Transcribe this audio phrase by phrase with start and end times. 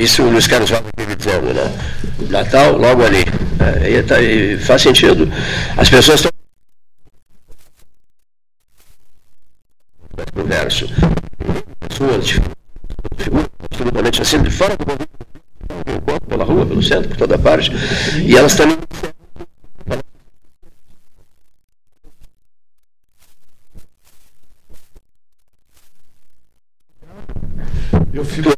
[0.00, 1.70] Isso o Luiz Carlos Vale dizendo, né?
[2.30, 3.22] Natal, logo ali.
[3.60, 5.30] É, e, tá, e faz sentido.
[5.76, 6.30] As pessoas estão.
[10.34, 10.86] Converso.
[11.86, 12.30] Pessoas,
[13.18, 17.70] figuras absolutamente assim, de fora do governo, pela rua, pelo centro, por toda parte.
[18.24, 18.78] E elas também
[28.12, 28.50] Eu fico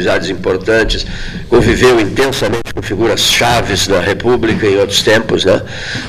[0.00, 1.06] amizades importantes,
[1.48, 5.60] conviveu intensamente com figuras chaves da República em outros tempos, né?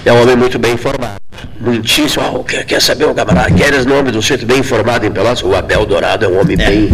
[0.05, 1.19] É um homem muito bem informado.
[1.59, 2.23] Muitíssimo.
[2.33, 3.51] Oh, quer, quer saber o camarada?
[3.51, 5.43] Queres nome do sujeito bem informado em Pelotas?
[5.43, 6.65] O Abel Dourado é um homem é.
[6.65, 6.89] bem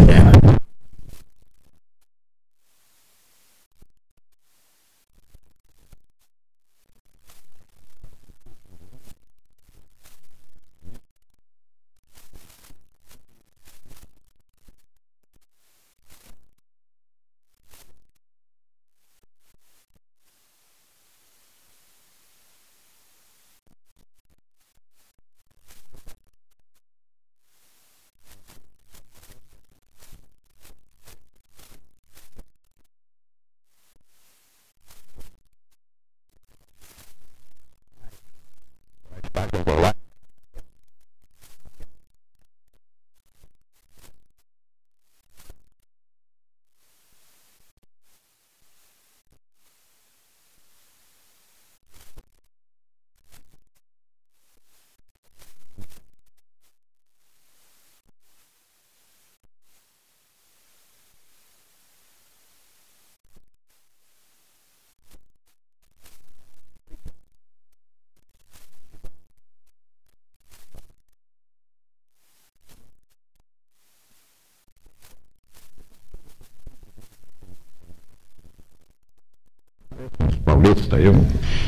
[80.78, 80.96] paulista.
[80.98, 81.16] Eu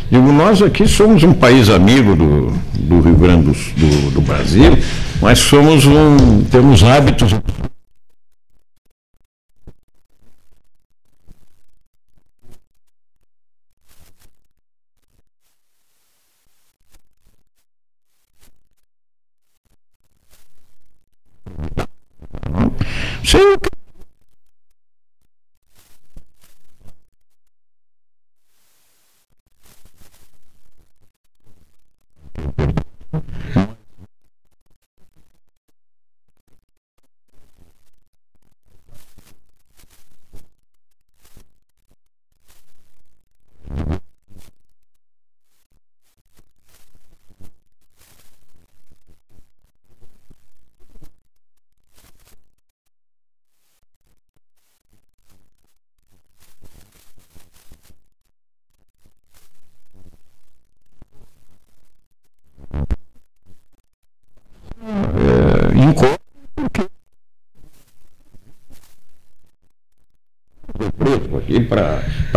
[0.09, 4.77] digo, nós aqui somos um país amigo do, do Rio Grande do, do, do Brasil,
[5.21, 7.33] mas somos um, temos hábitos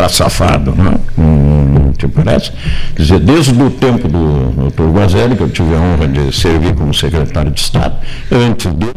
[0.03, 2.51] para safado, não, não te parece?
[2.93, 4.83] Quer dizer, desde o tempo do Dr.
[4.91, 7.95] Guazelli, que eu tive a honra de servir como secretário de Estado,
[8.29, 8.91] antes dele,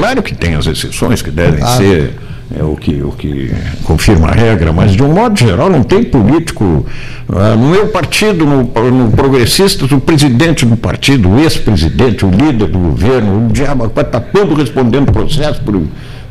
[0.00, 2.14] Claro que tem as exceções que devem ah, ser
[2.58, 3.52] é o que, o que
[3.84, 6.86] confirma a regra, mas de um modo geral não tem político.
[7.28, 12.68] Ah, no meu partido, no, no Progressistas, o presidente do partido, o ex-presidente, o líder
[12.68, 15.78] do governo, o diabo, está todo respondendo processo por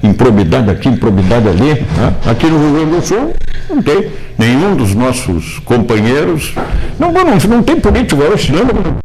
[0.01, 1.73] improbidade aqui, improbidade ali.
[1.73, 2.13] Né?
[2.25, 3.35] Aqui no Rio Grande do Sul
[3.69, 4.09] não tem.
[4.35, 6.55] Nenhum dos nossos companheiros.
[6.97, 8.99] Não, não, não tem político hoje, não.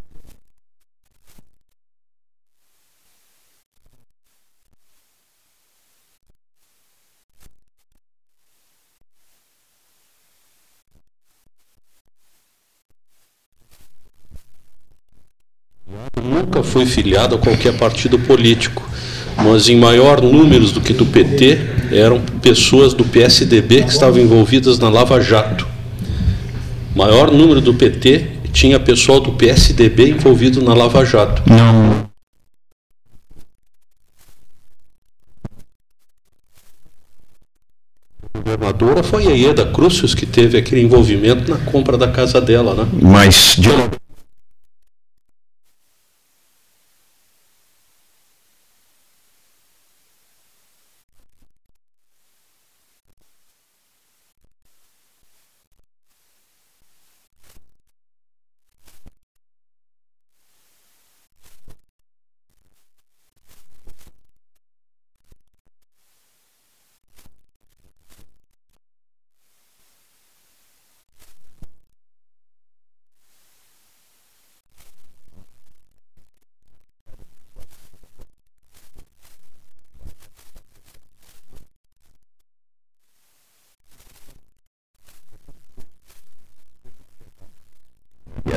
[16.23, 18.83] Nunca foi filiado a qualquer partido político
[19.37, 21.59] mas em maior números do que do PT
[21.93, 25.67] eram pessoas do PSDB que estavam envolvidas na Lava Jato.
[26.95, 31.43] Maior número do PT tinha pessoal do PSDB envolvido na Lava Jato.
[31.49, 32.09] Não.
[38.37, 42.89] Governadora foi a Ieda Crucius que teve aquele envolvimento na compra da casa dela, né?
[43.01, 43.69] Mas de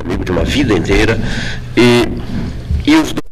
[0.07, 1.17] amigo de uma vida inteira,
[1.75, 2.03] e,
[2.89, 3.27] e os dois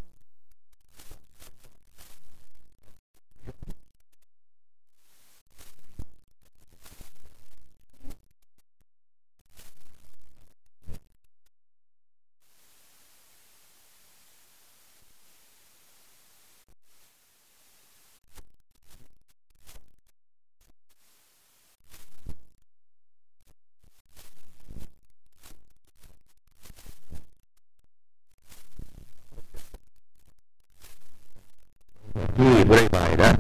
[32.62, 33.34] e por aí vai, né?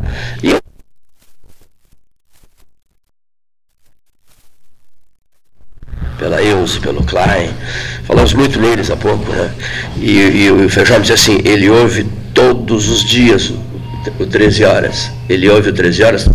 [0.44, 0.60] E eu
[6.18, 7.53] pela Ilse, pelo Klein,
[8.25, 9.54] falamos muito neles há pouco, né?
[9.98, 13.60] E, e o Feijão diz assim, ele ouve todos os dias o,
[14.19, 15.12] o 13 horas.
[15.30, 16.30] Ele ouve o 13 horas.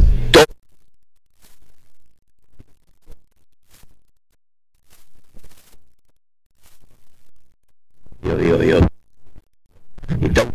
[10.23, 10.47] Então,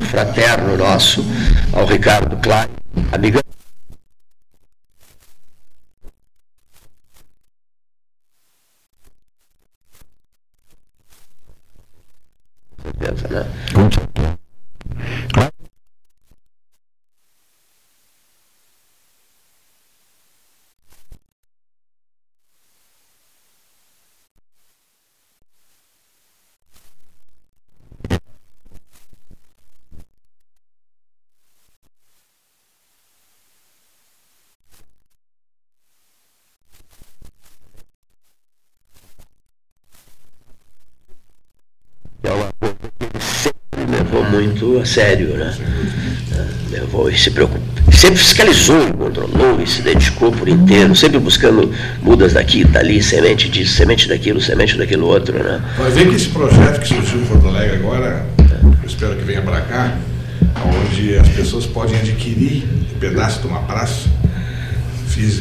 [0.00, 1.24] fraterno nosso,
[1.72, 2.68] ao Ricardo Klein,
[3.12, 3.40] amiga.
[12.98, 13.44] Certeza, né?
[13.74, 14.38] Com certeza.
[15.32, 15.58] Claro.
[42.28, 45.54] é uma coisa que ele sempre levou muito a sério, né?
[46.70, 52.34] Levou e se preocupou, sempre fiscalizou controlou e se dedicou por inteiro, sempre buscando mudas
[52.34, 55.62] daqui, dali, semente disso, semente daquilo, semente daquilo outro, né?
[55.76, 58.26] Vai ver que esse projeto que surgiu em Porto Alegre agora,
[58.62, 59.96] eu espero que venha para cá,
[60.64, 62.64] onde as pessoas podem adquirir
[62.94, 64.08] um pedaço de uma praça,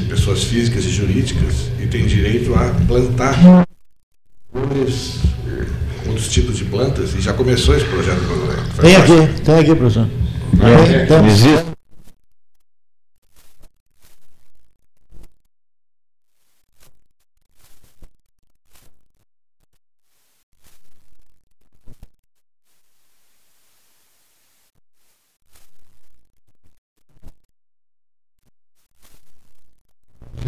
[0.09, 3.35] pessoas físicas e jurídicas, e têm direito a plantar
[4.51, 5.19] flores,
[6.17, 8.19] outros tipos de plantas, e já começou esse projeto
[8.81, 10.07] Tem parte- aqui, tem aqui, professor.
[10.59, 11.65] É, Tem- Existe.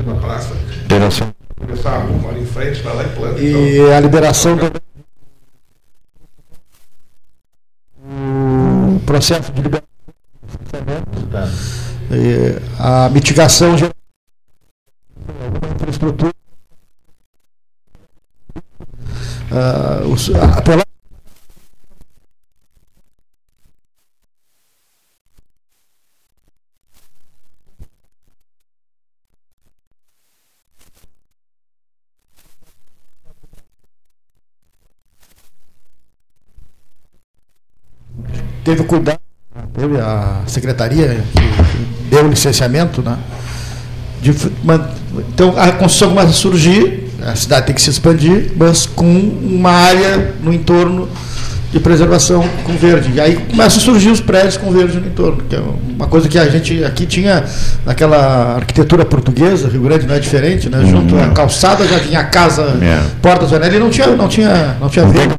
[0.06, 0.54] na praça,
[0.86, 1.34] Operação.
[1.58, 3.42] começar a rua, ali em frente, vai lá e planta.
[3.44, 4.89] Então, E a liberação também.
[9.14, 9.88] Processo de liberação.
[12.12, 16.32] E a mitigação de alguma infraestrutura.
[19.52, 20.84] Ah, os- a- pela
[38.70, 39.20] teve o cuidado,
[39.74, 43.18] teve a secretaria que deu o licenciamento, né?
[44.22, 44.32] de
[45.34, 49.72] então a construção começa a surgir, a cidade tem que se expandir, mas com uma
[49.72, 51.10] área no entorno
[51.72, 53.12] de preservação com verde.
[53.14, 55.60] E aí começam a surgir os prédios com verde no entorno, que é
[55.96, 57.44] uma coisa que a gente aqui tinha
[57.86, 60.86] naquela arquitetura portuguesa, Rio Grande não é diferente, né?
[60.86, 63.02] Junto à calçada já tinha a casa, É.
[63.22, 65.36] portas, janelas, e não tinha, não tinha, não tinha verde.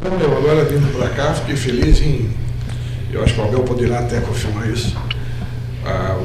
[0.00, 2.30] Então, eu agora vindo para cá, fiquei feliz em.
[3.12, 4.96] Eu acho que o Abel poderá até confirmar isso.
[5.84, 6.18] ah,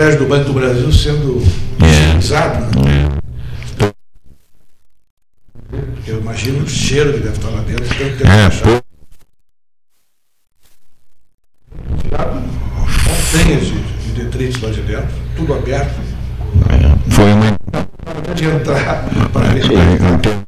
[0.00, 1.42] o antigo prédio do Banco do sendo
[1.78, 2.80] utilizado.
[2.80, 3.08] Né?
[5.68, 8.82] Porque eu imagino o cheiro que deve estar lá dentro, tanto tempo É, fechado.
[12.02, 16.00] Tirado montanhas de, de detritos lá de dentro, tudo aberto.
[17.10, 17.60] Foi uma.
[18.34, 19.64] De entrar para ver.
[20.14, 20.44] Então,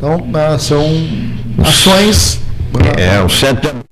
[0.00, 0.82] Então, ah, são
[1.62, 2.40] ações.
[2.96, 3.84] é, o centro.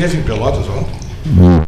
[0.00, 1.66] Esteve em Pelotas ontem.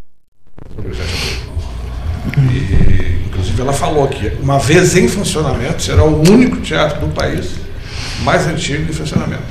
[0.74, 2.50] Sobre o 7 de abril.
[2.50, 7.50] E, inclusive, ela falou que uma vez em funcionamento será o único teatro do país
[8.22, 9.42] mais antigo em funcionamento.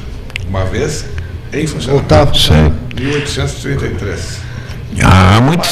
[0.48, 1.06] Uma vez
[1.54, 2.38] em funcionamento.
[2.38, 2.74] Sim.
[2.96, 4.40] 1833.
[5.04, 5.68] Ah, muito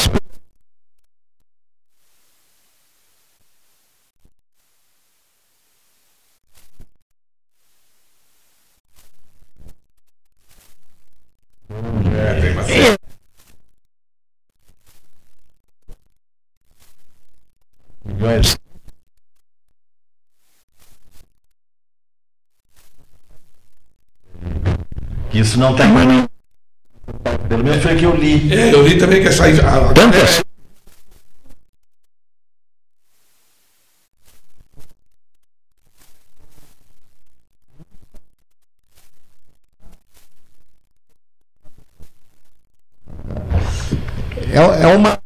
[12.20, 13.00] É, tem bastante.
[18.20, 18.58] Mas,
[25.30, 26.28] Que isso não está em.
[27.48, 28.52] Pelo menos foi o que eu li.
[28.54, 29.46] É, eu li também que essa.
[29.46, 30.50] A, a, tanto é.
[44.52, 45.20] É, é uma.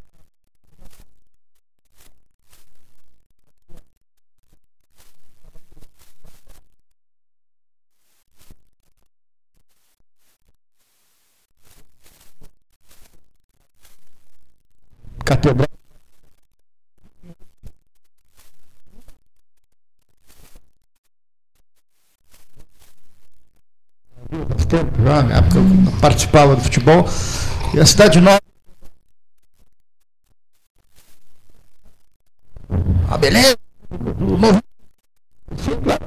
[15.25, 15.67] Catedral.
[24.49, 25.59] Faz tempo já, na época
[26.33, 27.05] participava do futebol.
[27.73, 28.39] E a cidade nova.
[33.09, 33.55] A beleza
[34.17, 34.61] do novo.
[35.57, 36.03] Sim, claro.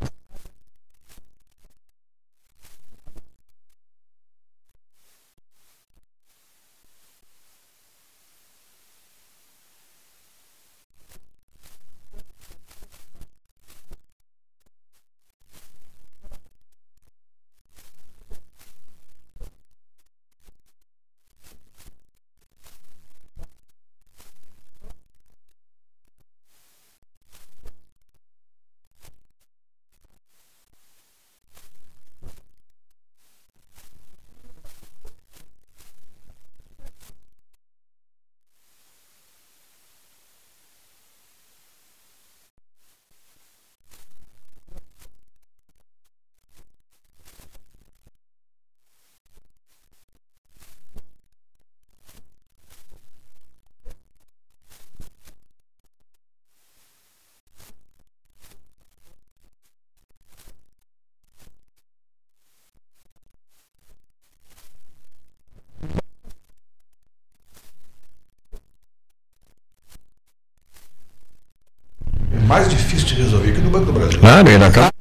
[72.36, 74.15] é mais difícil de resolver que no Banco do Brasil.
[74.26, 74.95] Claro, ele acaba.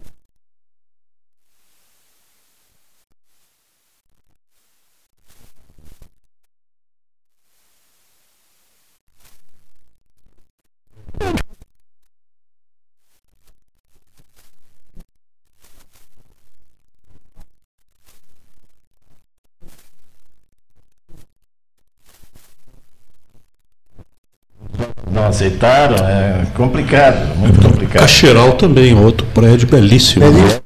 [25.16, 28.02] Não aceitaram, é complicado, muito complicado.
[28.02, 30.30] Cacheral também, outro prédio belíssimo.
[30.30, 30.66] Belíssimo.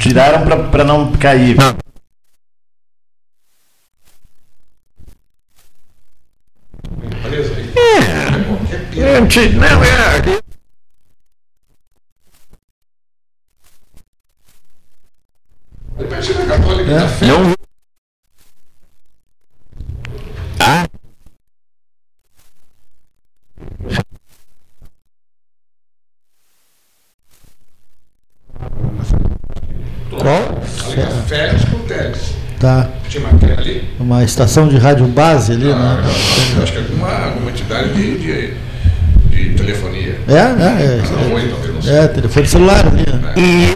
[0.00, 1.56] Tiraram para não cair.
[1.56, 1.76] Não.
[7.02, 7.72] Empresa aí.
[8.94, 10.40] Gente, não, é.
[15.98, 17.26] Imagina a católica da fé.
[17.26, 17.54] Não.
[20.60, 20.86] Ah,
[31.26, 32.34] férias com o Teles.
[32.60, 32.88] Tá.
[33.08, 33.88] Tinha uma tela ali.
[33.98, 36.02] Uma estação de rádio base ali, Ah, né?
[36.56, 38.54] eu acho que é alguma, alguma entidade de, de,
[39.30, 40.20] de telefonia.
[40.28, 41.00] É, é,
[41.72, 41.94] não sei.
[41.94, 43.06] é, é, telefone celular ali.
[43.10, 43.34] né?
[43.38, 43.75] E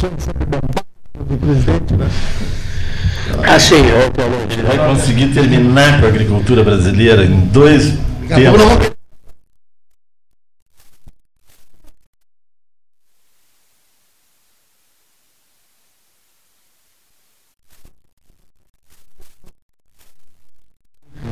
[0.00, 2.08] do presidente, né?
[3.44, 7.94] Ah, sim, ô, Paulo, Ele vai conseguir terminar com a agricultura brasileira em dois
[8.28, 8.96] tempos.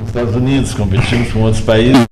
[0.07, 2.07] Estados Unidos, competimos com outros países.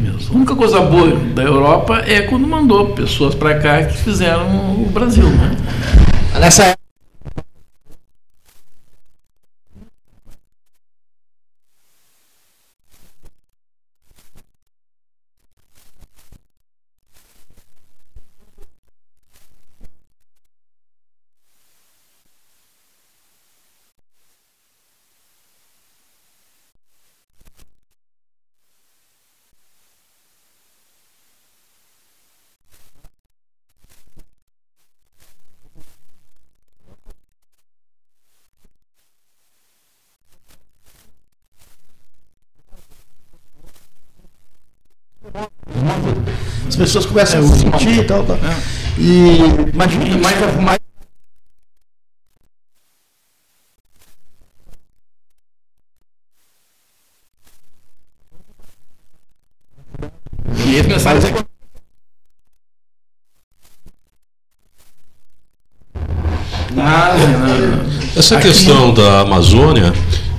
[0.00, 0.32] mesmo.
[0.32, 4.90] A única coisa boa da Europa é quando mandou pessoas para cá que fizeram o
[4.92, 5.56] Brasil, né?
[6.40, 6.80] Nessa época.
[46.66, 48.24] As pessoas começam a se sentir e tal.
[48.24, 48.36] tal.
[48.98, 49.38] E
[49.70, 49.92] E mais,
[50.60, 50.80] mais
[60.66, 61.50] E esse mensagem é
[66.74, 67.86] Nada, nada.
[68.16, 69.92] Essa Aqui questão da Amazônia,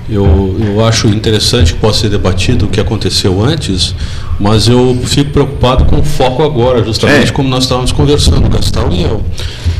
[0.08, 3.94] eu, eu acho interessante que possa ser debatido o que aconteceu antes,
[4.40, 7.32] mas eu fico preocupado com o foco agora, justamente É.
[7.32, 9.22] como nós estávamos conversando, Gastão e eu.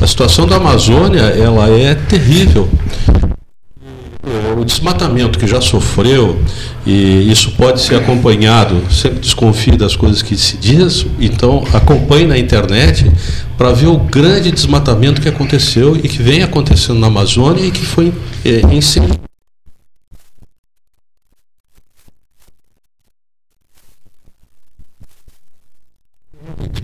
[0.01, 2.67] A situação da Amazônia, ela é terrível.
[4.57, 6.39] O desmatamento que já sofreu,
[6.85, 12.37] e isso pode ser acompanhado, sempre desconfie das coisas que se diz, então acompanhe na
[12.37, 13.11] internet
[13.57, 17.85] para ver o grande desmatamento que aconteceu e que vem acontecendo na Amazônia e que
[17.85, 18.13] foi
[18.45, 19.19] eh, inserido.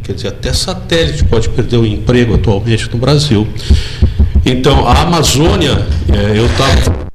[0.03, 3.47] Quer dizer, até satélite pode perder o emprego atualmente no Brasil.
[4.45, 7.09] Então, a Amazônia, eh, eu estava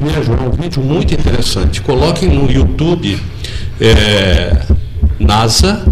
[0.00, 1.80] Veja, é um vídeo muito interessante.
[1.80, 3.18] Coloquem no YouTube
[3.80, 4.64] é,
[5.18, 5.82] NASA,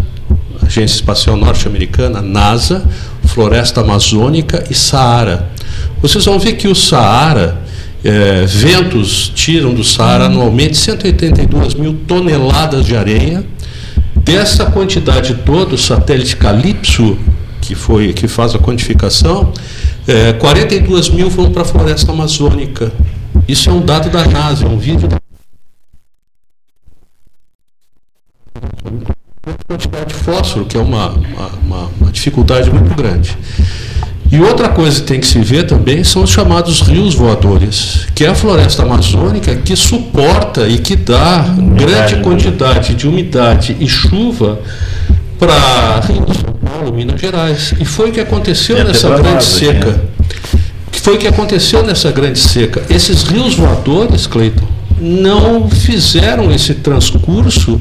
[0.61, 2.87] Agência Espacial Norte-Americana, NASA,
[3.25, 5.49] Floresta Amazônica e Saara.
[5.99, 7.59] Vocês vão ver que o Saara,
[8.03, 13.43] é, ventos tiram do Saara anualmente 182 mil toneladas de areia.
[14.27, 17.17] Dessa quantidade toda, o satélite Calypso,
[17.61, 19.53] que, foi, que faz a quantificação,
[20.07, 22.91] é, 42 mil vão para a floresta amazônica.
[23.47, 25.17] Isso é um dado da NASA, é um vídeo da
[29.65, 33.37] quantidade de fósforo, que é uma, uma, uma- uma dificuldade muito grande.
[34.29, 38.25] E outra coisa que tem que se ver também são os chamados rios voadores, que
[38.25, 42.21] é a floresta amazônica que suporta e que dá grande né?
[42.21, 44.59] quantidade de umidade e chuva
[45.39, 47.73] para Rio de São Paulo, Minas Gerais.
[47.79, 49.91] E foi o que aconteceu até nessa grande seca.
[49.91, 49.99] né?
[50.91, 52.83] Que foi o que aconteceu nessa grande seca.
[52.89, 54.67] Esses rios voadores, Cleiton,
[54.99, 57.79] não fizeram esse transcurso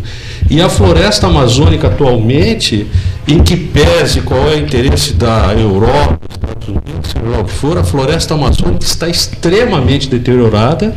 [0.51, 2.87] e a floresta amazônica atualmente,
[3.29, 7.45] em que pese qual é o interesse da Europa, dos Estados Unidos, seja lá o
[7.45, 10.95] que for, a floresta amazônica está extremamente deteriorada.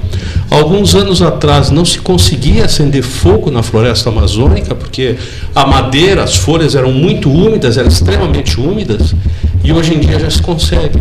[0.52, 5.16] Alguns anos atrás não se conseguia acender fogo na floresta amazônica, porque
[5.56, 9.16] a madeira, as folhas eram muito úmidas, eram extremamente úmidas,
[9.64, 11.00] e hoje em dia já se consegue.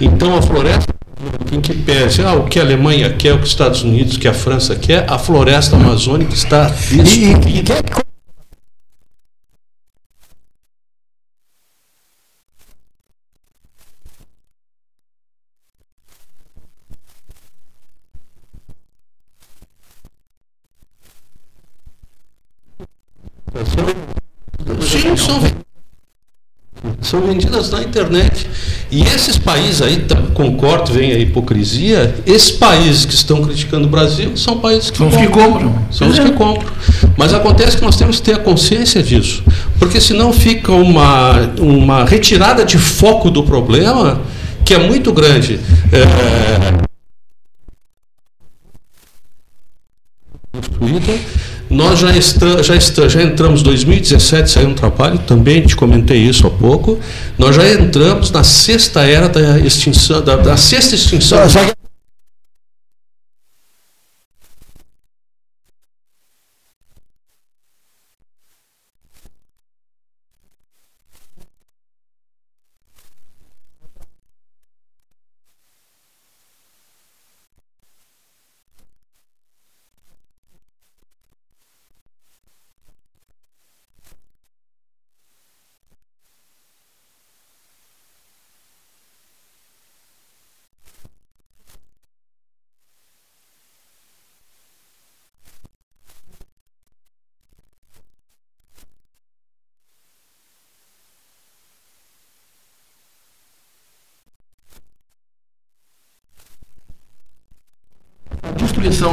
[0.00, 0.94] Então a floresta
[1.52, 4.18] em que pese ah, o que a Alemanha quer, o que os Estados Unidos, o
[4.18, 7.48] que a França quer, a floresta amazônica está E, destruída.
[7.48, 7.76] e, e quem
[25.16, 25.54] Sim, são, ven-
[27.00, 28.46] são vendidas na internet.
[28.90, 33.90] E esses países aí, tá- concordo, vem a hipocrisia, esses países que estão criticando o
[33.90, 35.86] Brasil são países que São os que compram.
[35.90, 36.72] São os que compram.
[37.16, 39.42] Mas acontece que nós temos que ter a consciência disso.
[39.78, 44.20] Porque senão fica uma, uma retirada de foco do problema
[44.64, 45.58] que é muito grande.
[45.92, 46.86] É,
[51.76, 56.46] Nós já, estra, já, estra, já entramos, 2017 saiu um trabalho, também te comentei isso
[56.46, 56.98] há pouco.
[57.36, 61.38] Nós já entramos na sexta era da extinção, da, da sexta extinção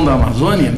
[0.06, 0.74] da Amazônia,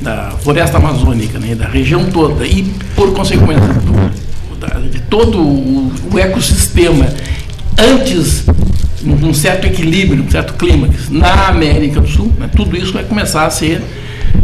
[0.00, 2.62] da floresta amazônica, né, da região toda, e
[2.94, 7.06] por consequência do, de todo o, o, ecossistema,
[7.76, 8.44] antes
[9.04, 13.46] um certo equilíbrio, um certo clímax na América do Sul, né, tudo isso vai começar
[13.46, 13.82] a ser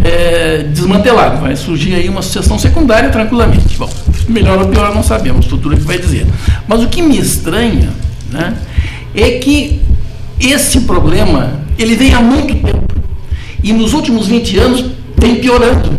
[0.02, 1.40] é, desmantelado.
[1.40, 3.78] Vai surgir aí uma sucessão secundária tranquilamente.
[3.78, 3.88] Bom,
[4.28, 6.26] melhor ou pior não sabemos, o futuro é que vai dizer.
[6.66, 7.90] Mas o que me estranha
[8.32, 8.54] né,
[9.14, 9.80] é que
[10.40, 12.80] esse problema ele vem há muito tempo.
[13.62, 15.90] E nos últimos 20 anos vem piorando.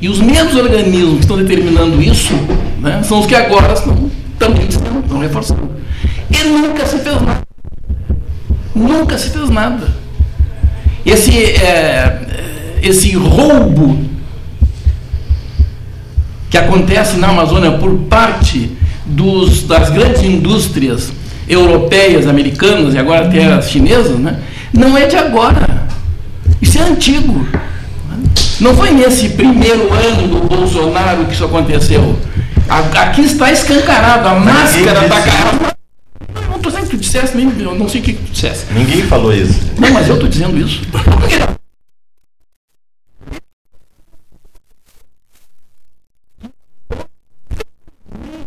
[0.00, 2.32] E os mesmos organismos que estão determinando isso
[2.80, 5.70] né, são os que agora estão, também estão, estão reforçando.
[6.30, 7.42] E nunca se fez nada.
[8.74, 9.88] Nunca se fez nada.
[11.04, 13.98] Esse, é, esse roubo
[16.48, 18.70] que acontece na Amazônia por parte
[19.04, 21.12] dos, das grandes indústrias
[21.48, 24.38] europeias, americanas e agora até as chinesas, né,
[24.72, 25.88] não é de agora.
[26.60, 27.46] Isso é antigo.
[28.60, 32.18] Não foi nesse primeiro ano do Bolsonaro que isso aconteceu.
[32.68, 35.68] Aqui está escancarado, a máscara está caindo.
[36.48, 38.66] Não estou dizendo que tu dissesse, nem, eu não sei o que tu dissesse.
[38.72, 39.60] Ninguém falou isso.
[39.78, 40.82] Não, mas eu estou dizendo isso.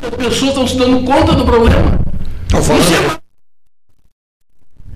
[0.03, 1.99] As pessoas estão se dando conta do problema.
[2.43, 3.22] Estão falando.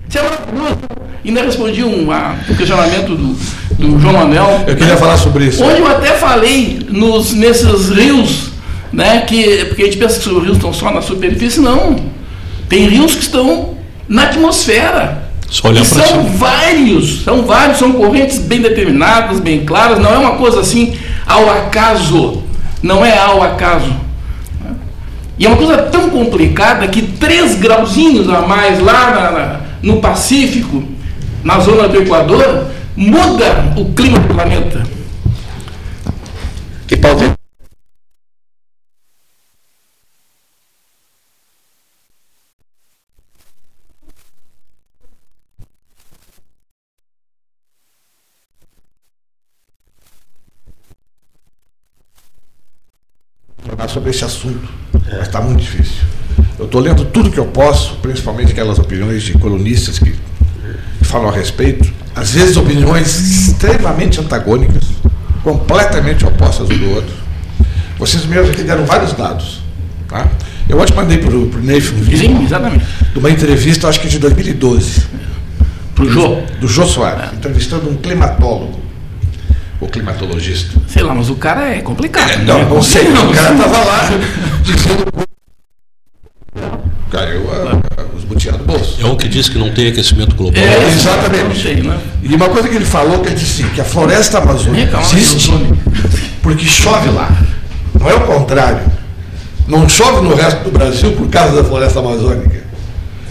[0.08, 0.78] Isso é maravilhoso.
[1.24, 3.36] Ainda respondi um, a, um questionamento do,
[3.78, 4.64] do João Manuel.
[4.66, 5.62] Eu queria falar sobre isso.
[5.64, 8.50] Onde eu até falei nos, nesses rios,
[8.92, 11.96] né, que, porque a gente pensa que os rios estão só na superfície, não.
[12.68, 13.74] Tem rios que estão
[14.08, 15.24] na atmosfera.
[15.48, 16.36] Só olhar E para são cima.
[16.36, 20.96] vários, são vários, são correntes bem determinadas, bem claras, não é uma coisa assim
[21.26, 22.42] ao acaso.
[22.82, 23.92] Não é ao acaso.
[25.38, 30.00] E é uma coisa tão complicada que três grauzinhos a mais lá na- na- no
[30.00, 30.82] Pacífico,
[31.44, 32.64] na zona do Equador,
[32.96, 34.82] muda o clima do planeta.
[36.88, 37.36] Que pauta
[53.86, 56.04] falar sobre esse assunto, mas está muito difícil.
[56.58, 60.14] Eu estou lendo tudo que eu posso, principalmente aquelas opiniões de colunistas que
[61.02, 64.84] falam a respeito, às vezes opiniões extremamente antagônicas,
[65.44, 67.14] completamente opostas um do outro.
[67.98, 69.60] Vocês mesmos aqui deram vários dados.
[70.08, 70.26] Tá?
[70.68, 72.84] Eu ontem mandei para o Neif um vídeo Sim, exatamente.
[73.12, 75.02] de uma entrevista, acho que de 2012,
[75.94, 76.38] Pro Jô.
[76.60, 78.80] do Jô Soares, entrevistando um climatólogo,
[79.80, 80.80] ou climatologista.
[80.88, 82.38] Sei lá, mas o cara é complicado.
[82.44, 82.64] Não, né?
[82.68, 84.08] não sei, o cara estava lá
[84.62, 85.26] dizendo.
[87.10, 87.85] Caiu a-
[88.38, 88.96] do bolso.
[89.00, 90.62] É um que diz que não tem aquecimento global.
[90.62, 91.62] É, Exatamente.
[91.62, 91.98] Sei, né?
[92.22, 95.06] E uma coisa que ele falou, que ele disse assim, que a floresta amazônica Calma,
[95.06, 95.52] existe
[96.42, 97.30] porque chove lá.
[97.98, 98.80] Não é o contrário.
[99.66, 102.64] Não chove no resto do Brasil por causa da floresta amazônica.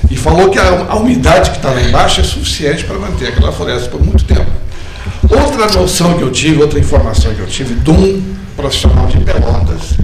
[0.09, 3.51] E falou que a, a umidade que está lá embaixo é suficiente para manter aquela
[3.51, 4.45] floresta por muito tempo.
[5.29, 8.21] Outra noção que eu tive, outra informação que eu tive de um
[8.55, 9.97] profissional de Pelotas,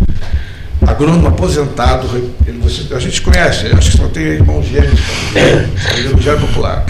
[0.86, 2.07] agrônomo aposentado,
[2.45, 4.91] ele, você- a gente conhece, acho que só tem irmão gêmeo,
[5.36, 6.86] ele é popular.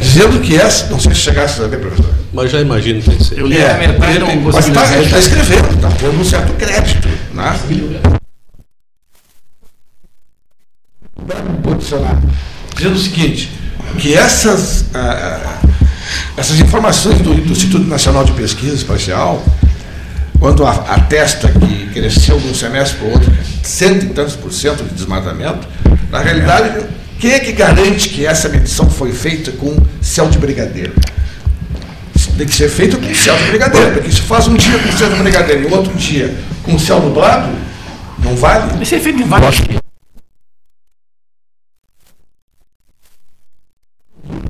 [0.00, 2.14] Dizendo que essa, não sei se chegasse a ver, professor.
[2.32, 3.38] Mas já imagino que ser.
[3.38, 6.52] Eu li a metade, ele, não mas consegui tá, está escrevendo, está pondo um certo
[6.54, 7.08] crédito.
[7.32, 7.58] Né?
[11.62, 12.20] Posicionar.
[12.76, 13.50] Dizendo o seguinte,
[13.98, 15.68] que essas, ah, ah,
[16.36, 19.42] essas informações do, do Instituto Nacional de Pesquisa Espacial,
[20.38, 23.32] quando a- atesta que cresceu de um semestre para o outro
[23.62, 25.66] cento e tantos por cento de desmatamento,
[26.10, 26.86] na realidade,
[27.18, 30.92] quem é que garante que essa medição foi feita com céu de brigadeiro?
[32.36, 35.08] tem que ser feito com céu de brigadeiro, porque se faz um dia com céu
[35.08, 37.48] de brigadeiro e outro dia com céu nublado,
[38.22, 38.82] não vale.
[38.82, 39.56] Esse é feito de vários.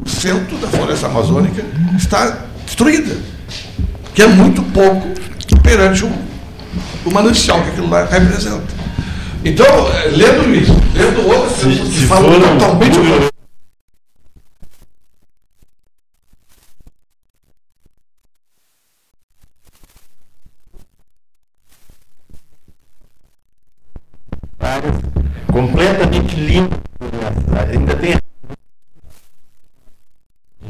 [0.05, 1.63] O centro da floresta amazônica
[1.97, 3.17] está destruída,
[4.15, 5.09] que é muito pouco
[5.67, 6.13] perante o,
[7.05, 8.63] o manancial que aquilo lá representa.
[9.45, 13.29] Então, eh, lendo isso, lendo outras, Se, se se fala for totalmente um,
[24.61, 24.97] áreas
[25.53, 26.79] completamente limpas.
[27.71, 28.17] Ainda tem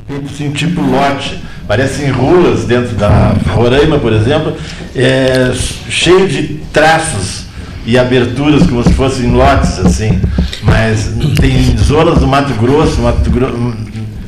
[0.06, 3.25] feito assim, tipo lote, parecem ruas dentro da
[3.56, 4.54] Roraima, por exemplo,
[4.94, 5.52] é,
[5.88, 7.44] cheio de traços
[7.84, 10.20] e aberturas como se fossem lotes, assim.
[10.62, 13.74] Mas tem zonas do Mato Grosso, Mato Gro-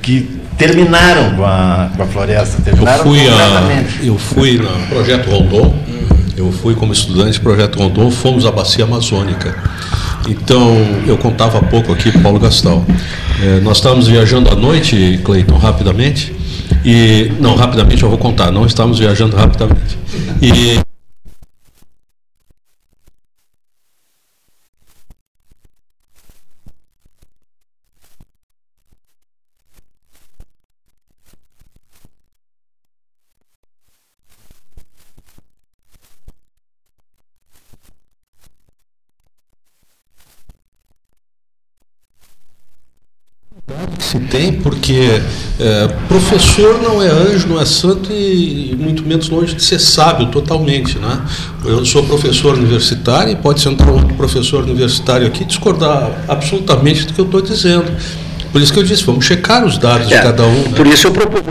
[0.03, 4.07] que terminaram com a, com a floresta, Eu terminaram fui, a, completamente.
[4.07, 5.75] eu fui no Projeto Rondon,
[6.37, 9.55] eu fui como estudante do Projeto Rondon, fomos à Bacia Amazônica.
[10.29, 10.77] Então,
[11.07, 12.85] eu contava há pouco aqui, Paulo Gastal.
[13.43, 16.35] Eh, nós estávamos viajando à noite, Cleiton, rapidamente,
[16.89, 17.33] e.
[17.39, 19.99] Não, rapidamente eu vou contar, não estávamos viajando rapidamente.
[20.41, 20.81] E
[44.19, 45.21] que tem, porque
[45.61, 50.27] é, professor não é anjo, não é santo e muito menos longe de ser sábio
[50.27, 50.99] totalmente.
[50.99, 51.21] Né?
[51.65, 57.13] Eu sou professor universitário e pode sentar outro professor universitário aqui e discordar absolutamente do
[57.13, 57.91] que eu estou dizendo.
[58.53, 60.63] Por isso que eu disse, vamos checar os dados de É, cada um.
[60.69, 60.77] né?
[60.77, 61.43] Por isso eu propus.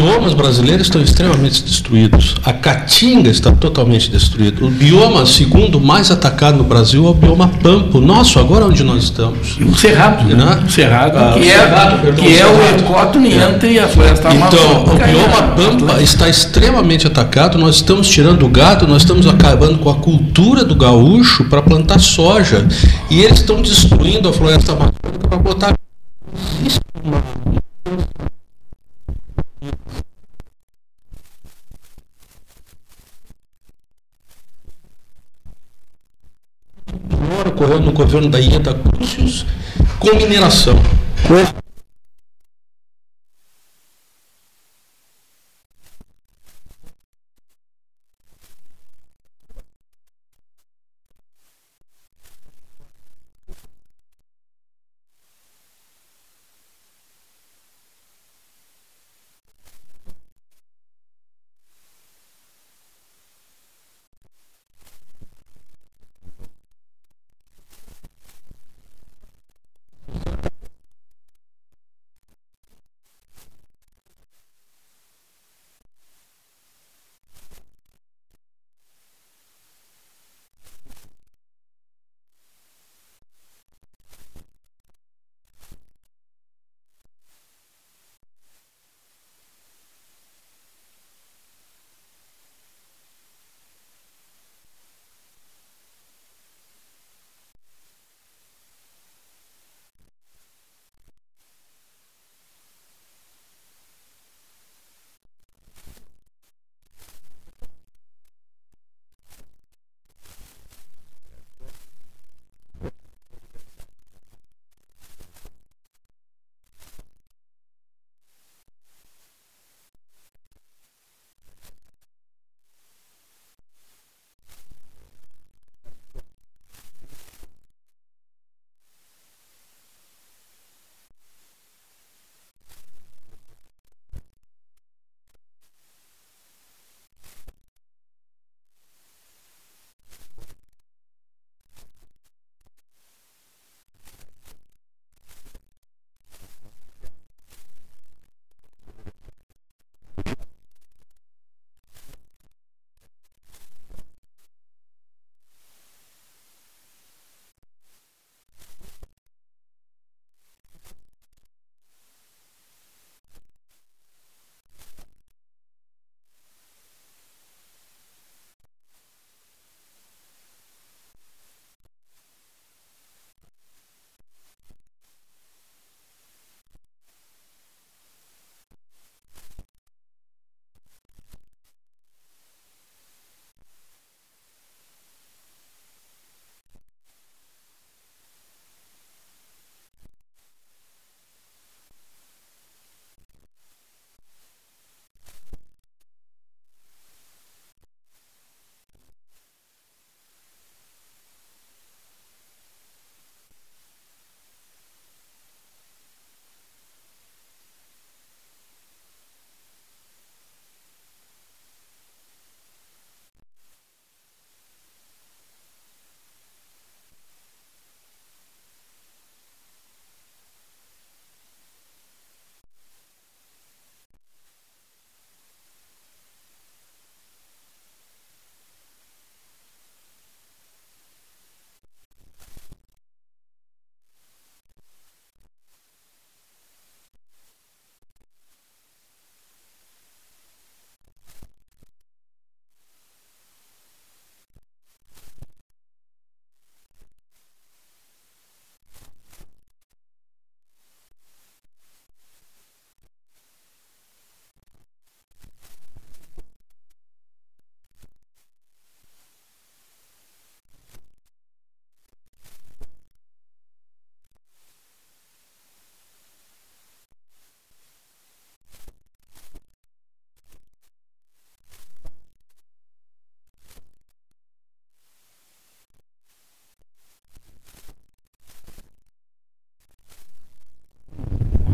[0.00, 2.34] Biomas brasileiros estão extremamente destruídos.
[2.44, 4.64] A caatinga está totalmente destruída.
[4.64, 8.00] O bioma segundo mais atacado no Brasil é o bioma Pampo.
[8.00, 9.58] Nosso, agora onde nós estamos.
[9.58, 10.34] O Cerrado, né?
[10.34, 10.64] Né?
[10.66, 12.80] O Cerrado, Ah, que, o é, Cerrado, perdão, que o é o Cerrado.
[12.82, 17.58] ecótone entre a floresta Então, o bioma Pampa está extremamente atacado.
[17.58, 22.00] Nós estamos tirando o gado, nós estamos acabando com a cultura do gaúcho para plantar
[22.00, 22.66] soja.
[23.10, 25.74] E eles estão destruindo a floresta amazônica para botar.
[37.30, 39.46] Pior ocorreu no governo da Ieda Crucius
[40.00, 40.74] com mineração.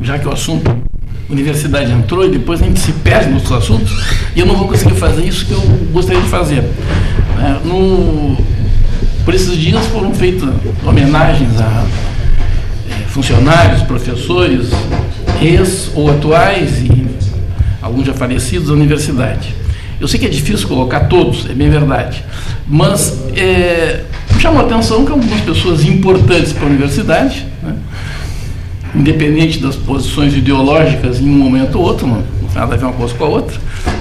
[0.06, 0.70] Já que o assunto
[1.28, 3.92] universidade entrou e depois a gente se perde nos assuntos,
[4.34, 5.60] e eu não vou conseguir fazer isso que eu
[5.92, 6.58] gostaria de fazer.
[6.58, 8.36] É, no,
[9.24, 10.48] por esses dias foram feitas
[10.84, 11.84] homenagens a
[12.88, 14.68] é, funcionários, professores,
[15.42, 17.06] ex ou atuais e
[17.82, 19.54] alguns já falecidos da universidade.
[20.00, 22.22] Eu sei que é difícil colocar todos, é bem verdade,
[22.68, 24.04] mas é,
[24.38, 27.46] chamou a atenção que algumas pessoas importantes para a universidade,
[28.96, 32.94] independente das posições ideológicas em um momento ou outro, não, tem nada a ver uma
[32.94, 33.60] coisa com a outra,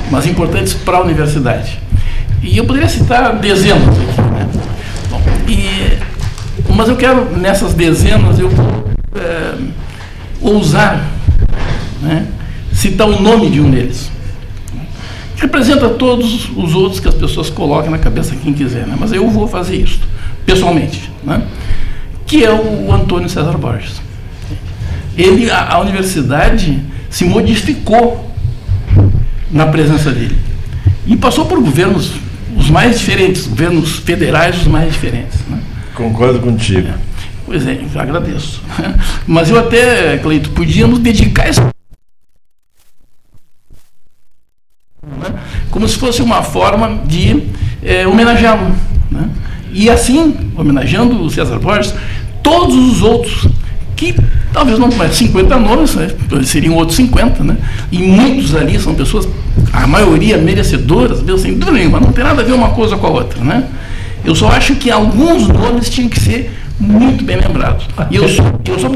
[0.09, 1.79] mas importantes para a universidade.
[2.41, 4.21] E eu poderia citar dezenas aqui.
[4.21, 4.49] Né?
[5.09, 8.49] Bom, e, mas eu quero, nessas dezenas, eu
[9.15, 9.55] é,
[10.41, 11.05] ousar
[12.01, 12.27] né,
[12.71, 14.09] citar o nome de um deles.
[15.35, 18.95] Que representa todos os outros que as pessoas colocam na cabeça quem quiser, né?
[18.97, 19.99] mas eu vou fazer isso,
[20.45, 21.11] pessoalmente.
[21.23, 21.41] Né?
[22.25, 24.04] Que é o Antônio César Borges
[25.17, 28.29] ele, a, a universidade se modificou
[29.51, 30.37] na presença dele.
[31.07, 32.13] E passou por governos
[32.55, 35.39] os mais diferentes, governos federais os mais diferentes.
[35.47, 35.59] Né?
[35.93, 36.87] Concordo contigo.
[36.87, 36.95] É.
[37.45, 38.61] Pois é, agradeço.
[39.27, 41.61] Mas eu até, Cleito, podíamos dedicar esse.
[41.61, 41.71] Né?
[45.69, 47.43] Como se fosse uma forma de
[47.83, 48.75] é, homenageá-lo.
[49.11, 49.29] Né?
[49.71, 51.93] E assim, homenageando o César Borges,
[52.41, 53.47] todos os outros
[53.95, 54.15] que
[54.51, 56.09] talvez não 50 nomes, né?
[56.43, 57.57] seriam outros 50, né?
[57.91, 59.27] E muitos ali são pessoas,
[59.71, 63.07] a maioria merecedoras, mesmo sem dúvida nenhuma, não tem nada a ver uma coisa com
[63.07, 63.63] a outra, né?
[64.23, 67.85] Eu só acho que alguns nomes tinham que ser muito bem lembrados.
[68.09, 68.89] E eu sou, eu sou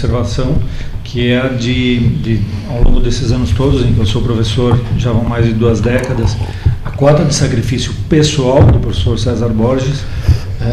[0.00, 0.56] observação,
[1.04, 5.12] que é de, de, ao longo desses anos todos em que eu sou professor, já
[5.12, 6.36] vão mais de duas décadas,
[6.84, 10.02] a cota de sacrifício pessoal do professor César Borges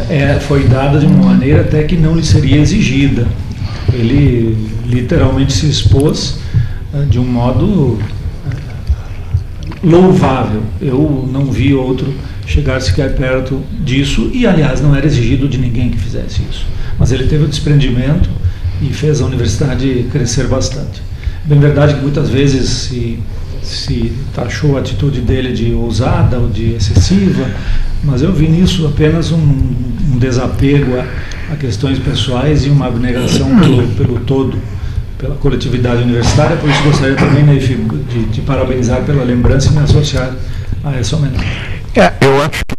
[0.08, 3.26] é, foi dada de uma maneira até que não lhe seria exigida.
[3.92, 4.56] Ele
[4.86, 6.38] literalmente se expôs
[7.08, 7.98] de um modo
[9.82, 10.62] louvável.
[10.80, 12.12] Eu não vi outro
[12.46, 16.66] chegar sequer perto disso e, aliás, não era exigido de ninguém que fizesse isso.
[16.98, 18.28] Mas ele teve o desprendimento
[18.80, 21.02] e fez a universidade crescer bastante.
[21.44, 23.18] Bem verdade que muitas vezes se,
[23.62, 27.46] se taxou a atitude dele de ousada ou de excessiva,
[28.04, 33.58] mas eu vi nisso apenas um, um desapego a, a, questões pessoais e uma abnegação
[33.58, 34.58] pelo, pelo todo,
[35.16, 39.72] pela coletividade universitária, por isso gostaria também né, de, de, de parabenizar pela lembrança e
[39.72, 40.34] me associar
[40.84, 41.48] a essa homenagem.
[41.96, 42.77] É, eu acho que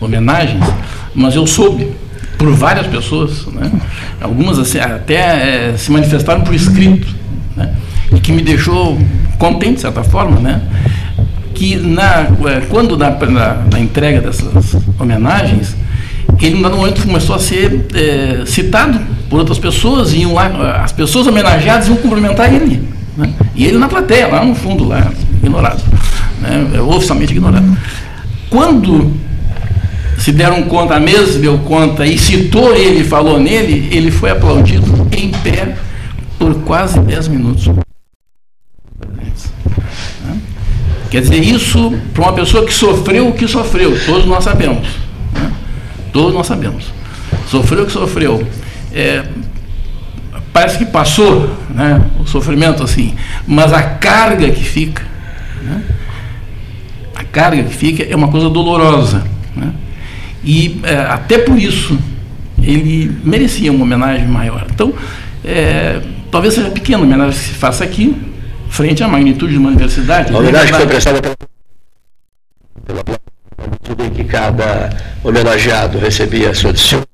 [0.00, 0.64] homenagens,
[1.14, 1.92] mas eu soube
[2.38, 3.70] por várias pessoas, né?
[4.20, 7.06] algumas assim, até é, se manifestaram por escrito,
[7.56, 7.74] né?
[8.12, 8.98] e que me deixou
[9.38, 10.62] contente, de certa forma, né?
[11.54, 15.76] que na, é, quando na, na, na entrega dessas homenagens,
[16.40, 18.98] ele no momento começou a ser é, citado
[19.28, 22.88] por outras pessoas, iam lá, as pessoas homenageadas iam cumprimentar ele.
[23.16, 23.30] Né?
[23.54, 25.12] E ele na plateia, lá no fundo, lá,
[25.42, 25.82] ignorado,
[26.40, 26.80] né?
[26.80, 27.76] oficialmente ignorado.
[28.50, 29.12] Quando
[30.18, 35.08] se deram conta, a mesa deu conta e citou ele, falou nele, ele foi aplaudido
[35.16, 35.76] em pé
[36.38, 37.70] por quase 10 minutos.
[41.10, 44.86] Quer dizer, isso para uma pessoa que sofreu o que sofreu, todos nós sabemos.
[45.32, 45.50] Né?
[46.12, 46.84] Todos nós sabemos.
[47.48, 48.46] Sofreu o que sofreu.
[48.92, 49.24] É,
[50.52, 53.14] parece que passou né, o sofrimento assim,
[53.46, 55.02] mas a carga que fica,
[55.62, 55.82] né,
[57.20, 59.24] a carga que fica é uma coisa dolorosa.
[59.54, 59.72] Né,
[60.42, 61.98] e é, até por isso
[62.62, 64.66] ele merecia uma homenagem maior.
[64.72, 64.92] Então,
[65.44, 66.00] é,
[66.30, 68.14] talvez seja pequena a homenagem que se faça aqui,
[68.68, 70.34] frente à magnitude de uma universidade.
[70.34, 74.90] A homenagem que foi prestada pela, pela em que cada
[75.22, 77.10] homenageado recebia a sua disciplina.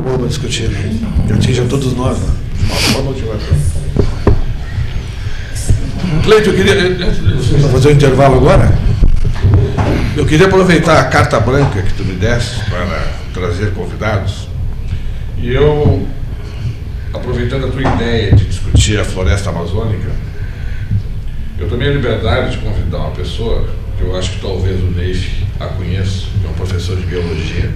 [0.00, 0.98] Vamos discutir, né?
[1.26, 2.34] que atinja todos nós, né?
[2.56, 3.46] de uma forma ou de outra.
[6.24, 6.74] Cleito, eu queria.
[7.52, 8.70] Vamos fazer um intervalo agora?
[10.14, 14.48] Eu queria aproveitar a carta branca que tu me deste para trazer convidados.
[15.38, 16.06] E eu,
[17.14, 20.10] aproveitando a tua ideia de discutir a floresta amazônica,
[21.58, 25.46] eu tomei a liberdade de convidar uma pessoa que eu acho que talvez o Neif
[25.58, 27.70] a conheça, que é um professor de biologia,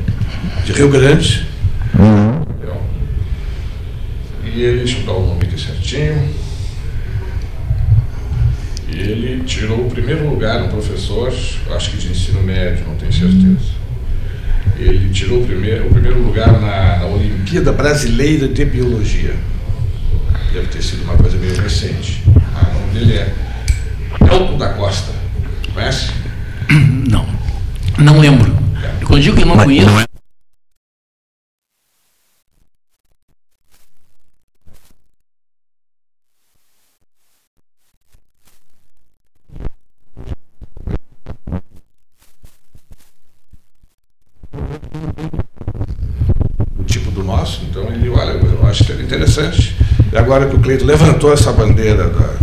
[0.67, 1.47] de Rio Grande.
[1.95, 2.83] Entendeu?
[4.45, 6.46] E ele, deixa eu dar o nome aqui certinho.
[9.17, 13.75] Ele tirou o primeiro lugar, um professor, acho que de ensino médio, não tenho certeza.
[14.79, 19.35] Ele tirou o primeiro, o primeiro lugar na, na Olimpíada Brasileira de Biologia.
[20.53, 22.23] Deve ter sido uma coisa meio recente.
[22.55, 23.35] Ah, o nome dele é
[24.21, 25.13] Elton da Costa.
[25.73, 26.13] Conhece?
[27.09, 27.27] Não,
[27.99, 28.55] não lembro.
[29.01, 29.89] Eu quando digo que não conheço,
[46.79, 49.77] o tipo do nosso, então ele, olha, eu acho que é interessante.
[50.13, 52.35] E agora que o Cleito levantou essa bandeira da,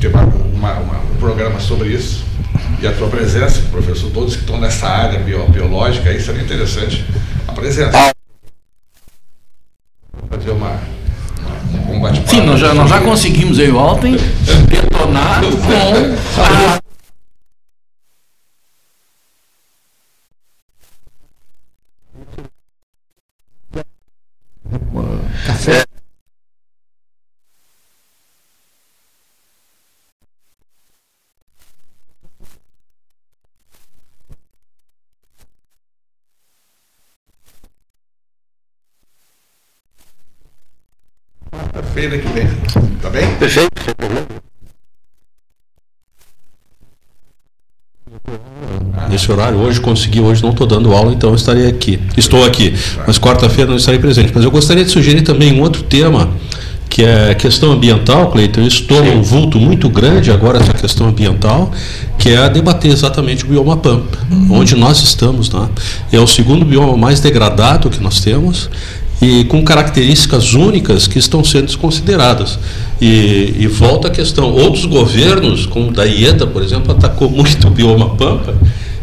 [0.00, 2.24] tem uma, uma- uma- um programa sobre isso,
[2.82, 7.04] e a tua presença, professor, todos que estão nessa área bio- biológica, aí seria interessante
[7.46, 7.92] a presença.
[10.28, 10.80] Fazer uma,
[11.70, 12.28] uma, um bate-papo.
[12.30, 14.16] sim, nós já, nós já conseguimos, eu e o Alten,
[14.68, 15.48] detonar com
[25.00, 25.02] a
[25.46, 25.84] Café.
[41.50, 42.46] Quarta-feira que vem.
[43.00, 43.27] Tá bem?
[43.38, 44.26] Perfeito, sem problema.
[49.08, 52.00] Nesse horário, hoje consegui, hoje não estou dando aula, então estarei aqui.
[52.16, 52.74] Estou aqui,
[53.06, 54.32] mas quarta-feira não estarei presente.
[54.34, 56.28] Mas eu gostaria de sugerir também um outro tema,
[56.90, 58.62] que é a questão ambiental, Cleiton.
[58.62, 61.70] Isso toma um vulto muito grande agora, essa questão ambiental,
[62.18, 64.18] que é debater exatamente o bioma Pampa,
[64.50, 65.48] onde nós estamos.
[65.48, 65.68] Né?
[66.12, 68.68] É o segundo bioma mais degradado que nós temos
[69.20, 72.58] e com características únicas que estão sendo desconsideradas.
[73.00, 77.66] E, e volta a questão, outros governos, como o da IETA, por exemplo, atacou muito
[77.66, 78.54] o bioma Pampa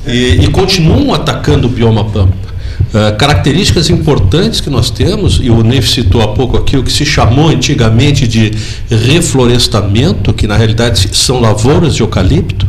[0.08, 2.46] e, e continuam atacando o bioma Pampa.
[2.94, 6.92] Ah, características importantes que nós temos, e o Neif citou há pouco aqui, o que
[6.92, 8.54] se chamou antigamente de
[8.90, 12.66] reflorestamento, que na realidade são lavouras de eucalipto,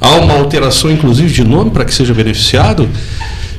[0.00, 2.88] há uma alteração inclusive de nome para que seja beneficiado,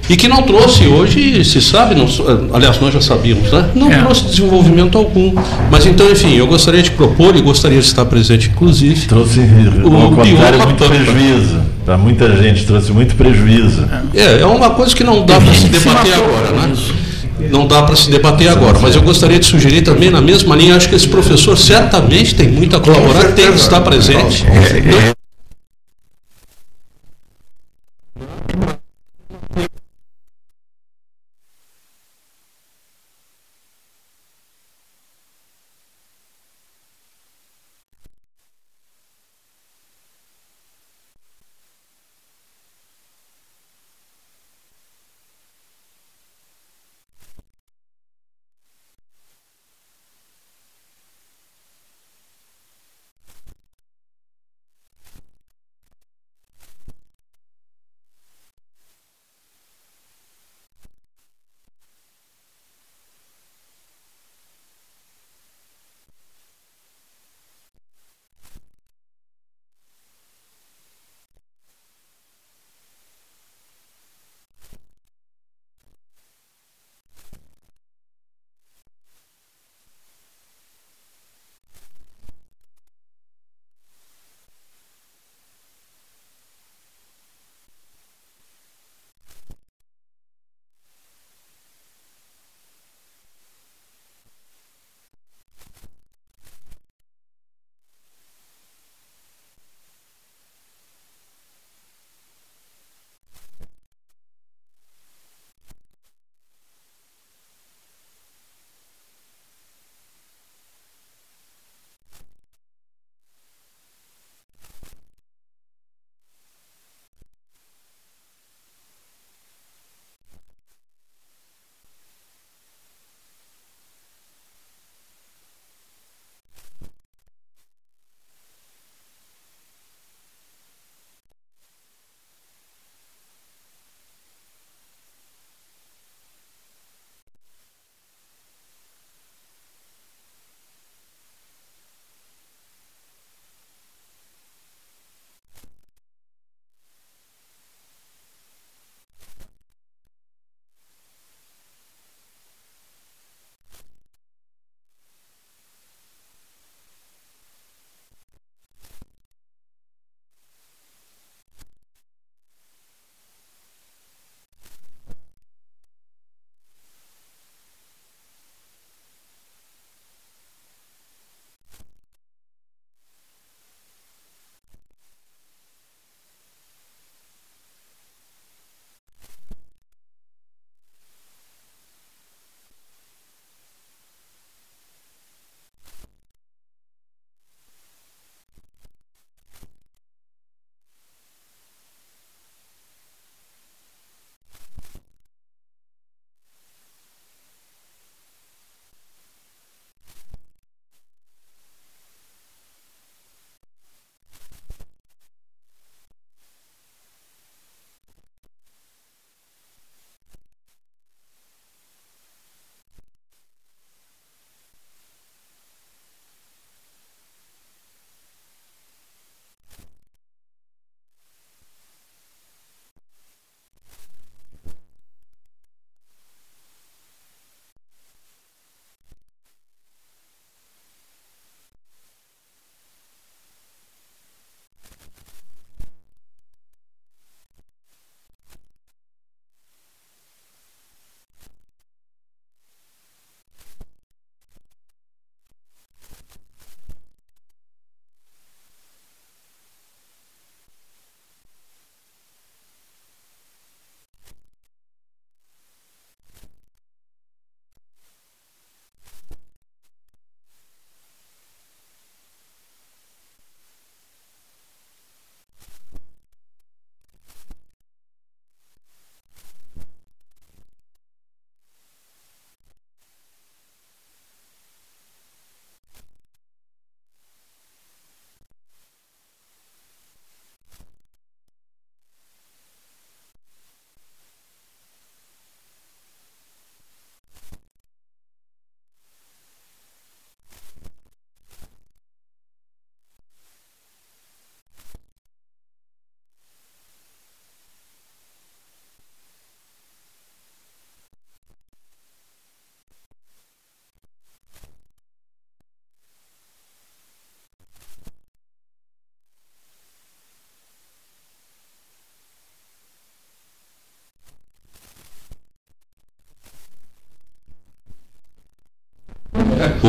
[0.10, 2.08] e que não trouxe hoje, se sabe, não,
[2.54, 3.70] aliás, nós já sabíamos, né?
[3.76, 3.98] não É.
[4.00, 5.34] trouxe desenvolvimento algum.
[5.72, 9.06] Mas então, enfim, eu gostaria de propor e gostaria de estar presente, inclusive.
[9.08, 9.40] Trouxe,
[9.84, 10.96] O ao contrário, bioma muito Pampa.
[10.96, 11.60] prejuízo.
[11.86, 13.86] Para muita gente, trouxe muito prejuízo.
[14.14, 16.74] É, é uma coisa que não dá para se se debater matou agora, né?
[16.74, 16.94] isso.
[17.52, 20.76] Não dá para se debater agora, mas eu gostaria de sugerir também na mesma linha,
[20.76, 24.46] acho que esse professor certamente tem muito a colaborar, tem que estar presente.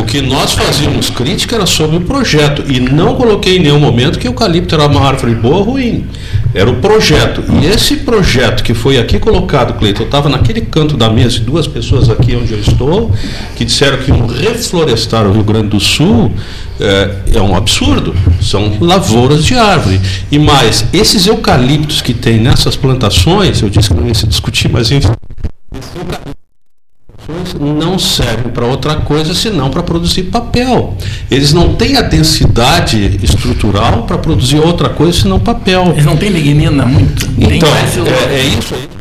[0.07, 4.29] Que nós fazíamos crítica era sobre o projeto e não coloquei em nenhum momento que
[4.29, 6.07] o eucalipto era uma árvore boa ou ruim.
[6.55, 7.43] Era o projeto.
[7.61, 11.67] E esse projeto que foi aqui colocado, Cleiton, eu estava naquele canto da mesa, duas
[11.67, 13.11] pessoas aqui onde eu estou,
[13.57, 16.33] que disseram que iam reflorestar o Rio Grande do Sul,
[16.81, 18.15] é, é, um absurdo.
[18.41, 20.01] São lavouras de árvore.
[20.31, 24.71] E mais, esses eucaliptos que tem nessas plantações, eu disse que não ia se discutir,
[24.71, 25.09] mas enfim,
[27.59, 30.97] não servem para outra coisa senão para produzir papel.
[31.31, 35.93] Eles não têm a densidade estrutural para produzir outra coisa senão papel.
[35.93, 37.27] Eles não têm lignina muito.
[37.39, 38.97] Então, é, é isso aí.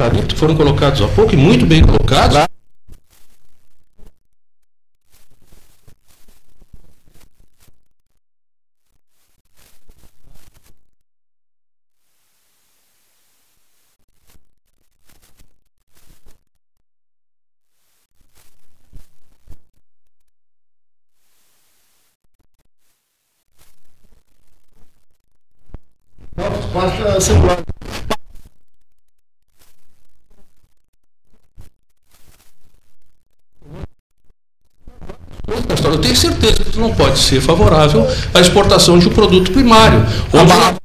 [0.00, 2.38] eucalipto foram colocados há pouco e muito bem colocados.
[26.72, 27.58] Pasta celular.
[35.82, 40.04] Eu tenho certeza que não pode ser favorável à exportação de um produto primário.
[40.32, 40.80] Onde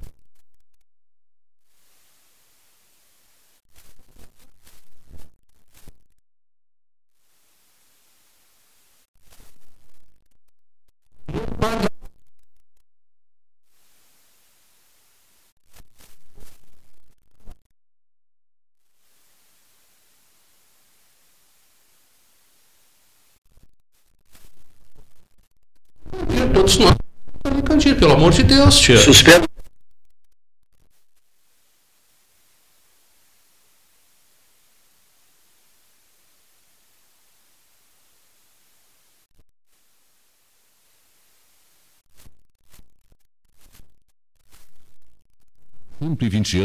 [26.66, 26.96] todos nós.
[27.64, 28.98] Cantinho, pelo amor de Deus, tia.
[28.98, 29.46] Suspendo.
[46.00, 46.58] Cento e vinte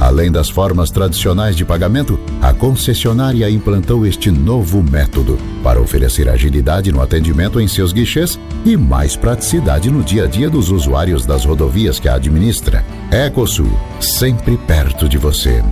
[0.00, 6.92] Além das formas tradicionais de pagamento, a concessionária implantou este novo método para oferecer agilidade
[6.92, 11.44] no atendimento em seus guichês e mais praticidade no dia a dia dos usuários das
[11.44, 12.84] rodovias que a administra.
[13.10, 13.70] Ecosul,
[14.00, 15.62] sempre perto de você.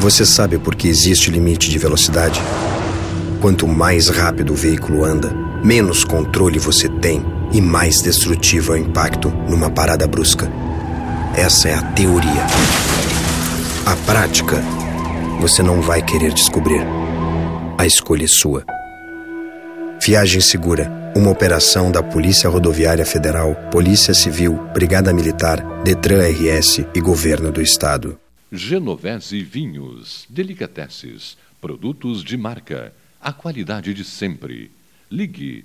[0.00, 2.40] Você sabe por que existe limite de velocidade?
[3.40, 5.32] Quanto mais rápido o veículo anda,
[5.64, 10.50] menos controle você tem e mais destrutivo é o impacto numa parada brusca.
[11.36, 12.46] Essa é a teoria.
[13.86, 14.56] A prática,
[15.40, 16.82] você não vai querer descobrir.
[17.78, 18.64] A escolha é sua.
[20.00, 27.00] Viagem Segura, uma operação da Polícia Rodoviária Federal, Polícia Civil, Brigada Militar, Detran RS e
[27.00, 28.18] Governo do Estado.
[28.50, 34.70] Genovese Vinhos, Delicateces, produtos de marca, a qualidade de sempre.
[35.10, 35.64] Ligue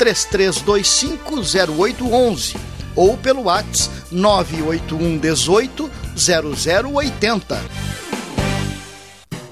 [0.00, 2.56] 33250811
[2.96, 7.60] ou pelo WhatsApp 981 18 0080.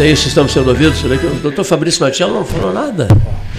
[0.00, 1.04] Volta aí, vocês estão sendo ouvidos?
[1.04, 3.06] O doutor Fabrício Martial não falou nada.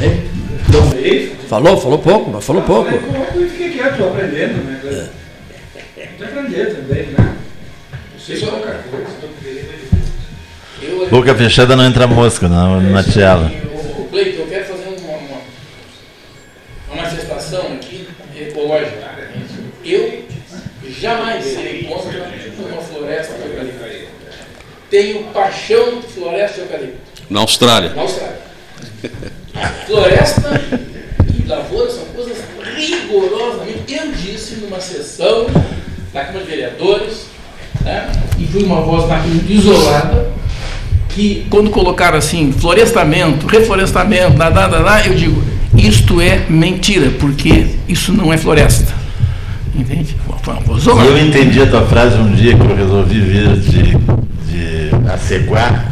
[0.01, 1.33] Hein?
[1.47, 2.89] Falou, falou pouco, mas falou pouco.
[2.89, 5.09] Eu fiquei quieto, estou aprendendo, né?
[5.95, 7.35] Tem que aprender também, né?
[8.27, 9.07] Não é pouca
[10.89, 11.09] coisa.
[11.11, 13.51] Boca fechada não entra mosca na, na tiela.
[13.99, 15.41] O Cleiton, eu quero fazer uma, uma,
[16.91, 19.11] uma manifestação aqui ecológica.
[19.85, 20.23] Eu
[20.99, 22.31] jamais serei contra
[22.67, 24.11] uma floresta de eucalipto.
[24.91, 26.97] Tenho paixão por floresta de eucalipto.
[27.29, 27.93] Na Austrália.
[27.95, 28.41] Na Austrália.
[29.87, 30.61] Floresta
[31.33, 32.37] e lavoura são coisas
[32.75, 33.81] rigorosamente.
[33.87, 35.47] Eu disse numa sessão
[36.13, 37.25] da Câmara de Vereadores,
[37.85, 40.29] né, e fui uma voz naquilo isolada,
[41.09, 45.41] que quando colocaram assim, florestamento, reflorestamento, nada, nada, nada, eu digo,
[45.77, 48.93] isto é mentira, porque isso não é floresta.
[49.73, 50.17] Entende?
[50.41, 53.97] Foi uma voz eu entendi a tua frase um dia que eu resolvi vir de,
[55.11, 55.85] de Aceguá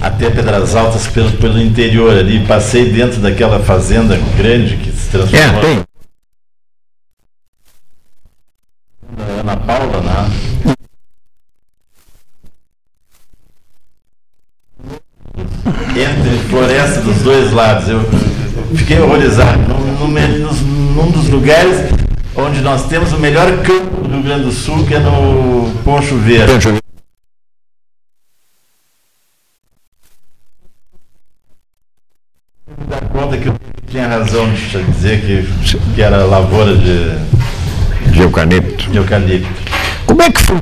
[0.00, 2.44] até Pedras Altas pelo, pelo interior ali.
[2.46, 5.58] Passei dentro daquela fazenda grande que se transformou.
[5.58, 5.84] É, tem.
[9.40, 10.30] Ana Paula, né?
[15.90, 17.88] Entre floresta dos dois lados.
[17.88, 18.00] Eu
[18.74, 19.58] fiquei horrorizado.
[19.68, 20.52] Num, num,
[20.94, 21.90] num dos lugares
[22.34, 26.16] onde nós temos o melhor campo do Rio Grande do Sul, que é no Poncho
[26.16, 26.68] Verde.
[32.78, 33.54] Me dá conta que eu
[33.96, 38.90] tinha razão de dizer que, que era lavoura de, de eucalipto.
[38.90, 39.48] De eucalipto.
[40.04, 40.58] Como é que foi?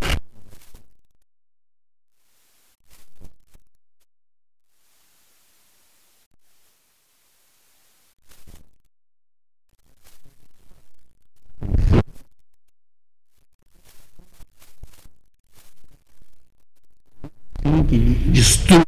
[18.33, 18.85] Destrui.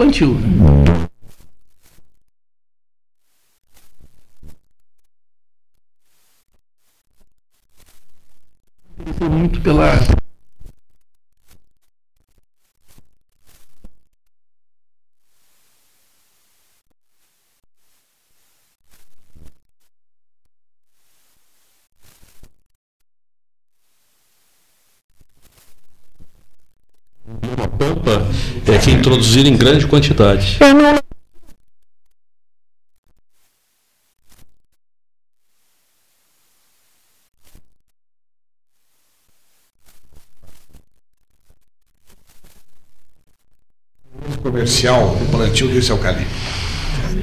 [0.00, 0.34] É um plantio.
[0.34, 1.08] Né?
[9.28, 9.94] Muito pela
[27.26, 28.10] Uma pampa
[28.66, 30.58] é que introduzir em grande quantidade.
[44.42, 46.24] comercial o plantio desse eucalipto.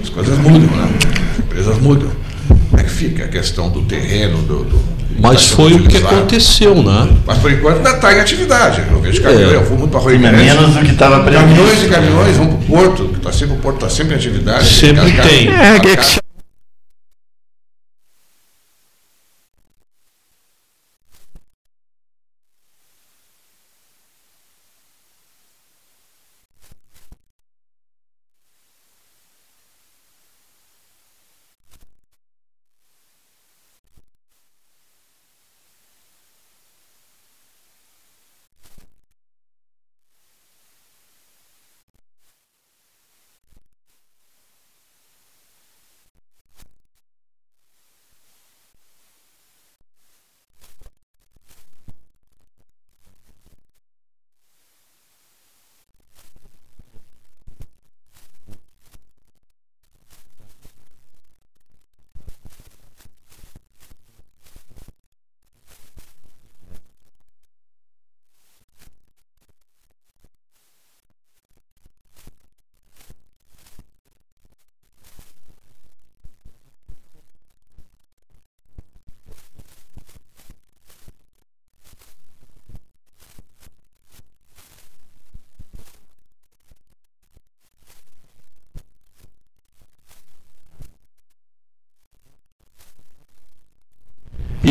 [0.01, 0.89] As coisas mudam, né?
[1.31, 2.26] As empresas mudam.
[2.97, 4.63] É fica a questão do terreno, do.
[4.63, 4.79] do
[5.19, 7.09] Mas está foi o que aconteceu, né?
[7.25, 8.83] Mas por enquanto ainda está em atividade.
[8.91, 9.55] Eu vejo caminhões, É.
[9.55, 10.01] eu vou muito para
[10.31, 10.43] Grande.
[10.45, 11.41] menos do que estava previsto.
[11.47, 14.17] Caminhões e caminhões vão para o porto, que tá sempre, o porto está sempre em
[14.17, 14.65] atividade.
[14.67, 15.47] Sempre tem.
[15.49, 16.19] as- É, que-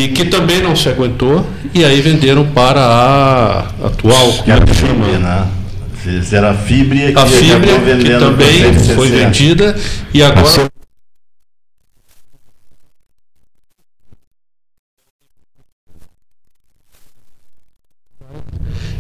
[0.07, 4.73] E que também não se aguentou, e aí venderam para a atual, Que era é
[4.73, 5.19] chama?
[5.19, 5.49] né?
[6.31, 7.39] Era a fibra que A acabou
[7.99, 9.77] que também foi vendida,
[10.15, 10.70] e agora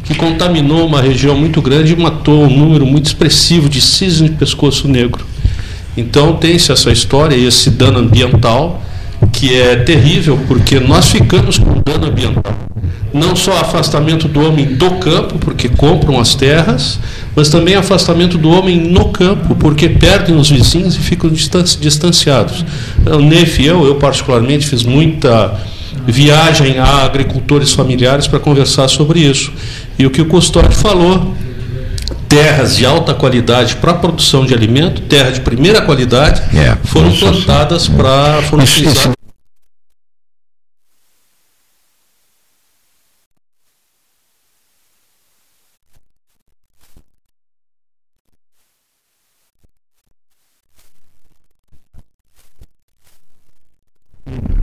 [0.02, 4.34] que contaminou uma região muito grande e matou um número muito expressivo de cisne de
[4.34, 5.24] pescoço negro.
[5.96, 8.82] Então tem-se essa história e esse dano ambiental
[9.36, 12.54] que é terrível porque nós ficamos com dano ambiental.
[13.12, 16.98] não só afastamento do homem do campo, porque compram as terras,
[17.34, 22.64] mas também afastamento do homem no campo, porque perdem os vizinhos e ficam distanciados.
[23.06, 25.54] O NEF e eu, eu particularmente, fiz muita
[26.06, 29.52] viagem a agricultores familiares para conversar sobre isso.
[29.98, 31.34] E o que o Custódio falou,
[32.28, 37.88] terras de alta qualidade para produção de alimento, terra de primeira qualidade, é, foram plantadas
[37.88, 39.16] para foram utilizadas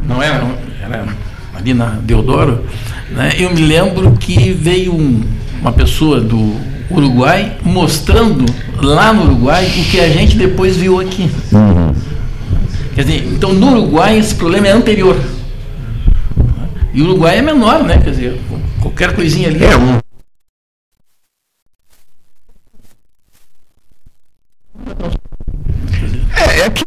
[0.04, 0.46] não era,
[0.82, 1.08] era
[1.64, 2.66] ali na Deodoro,
[3.10, 5.24] né, eu me lembro que veio um,
[5.62, 6.58] uma pessoa do
[6.92, 8.46] Uruguai mostrando
[8.76, 11.32] lá no Uruguai o que a gente depois viu aqui.
[11.54, 11.96] Uhum.
[12.94, 15.18] Quer dizer, então no Uruguai esse problema é anterior.
[16.94, 17.98] E o Uruguai é menor, né?
[17.98, 18.42] Quer dizer,
[18.82, 19.64] qualquer coisinha ali.
[19.64, 19.98] É um
[26.36, 26.84] É, é que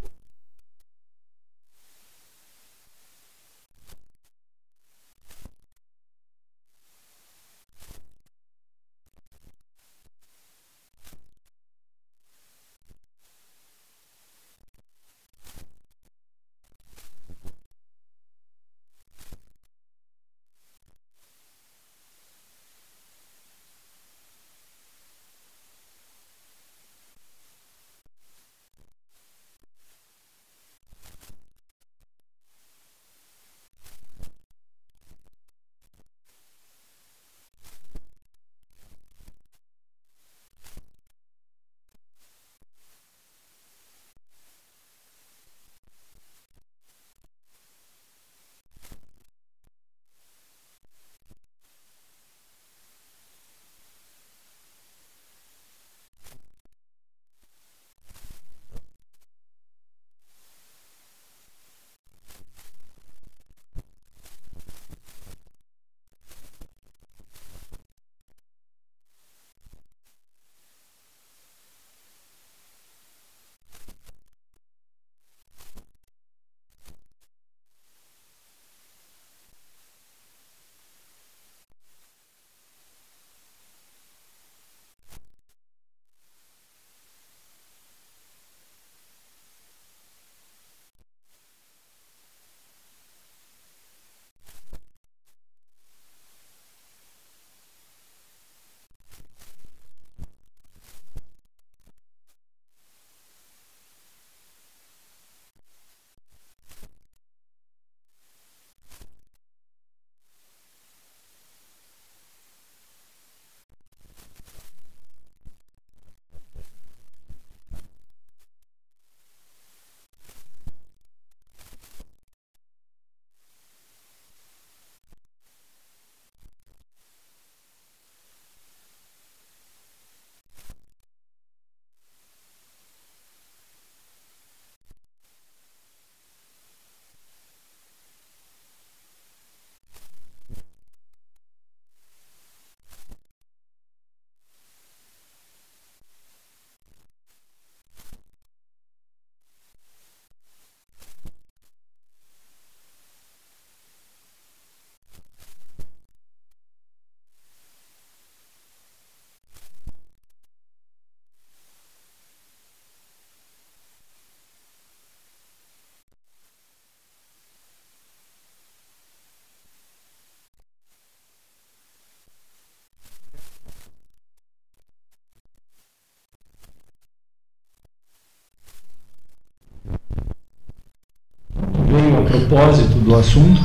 [182.27, 183.61] propósito do assunto.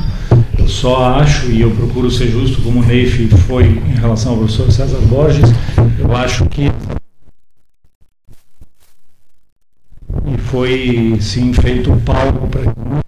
[0.58, 4.38] Eu só acho, e eu procuro ser justo, como o Neif foi em relação ao
[4.38, 5.50] professor César Borges,
[5.98, 6.70] eu acho que.
[10.26, 13.02] E foi, sim, feito um palco para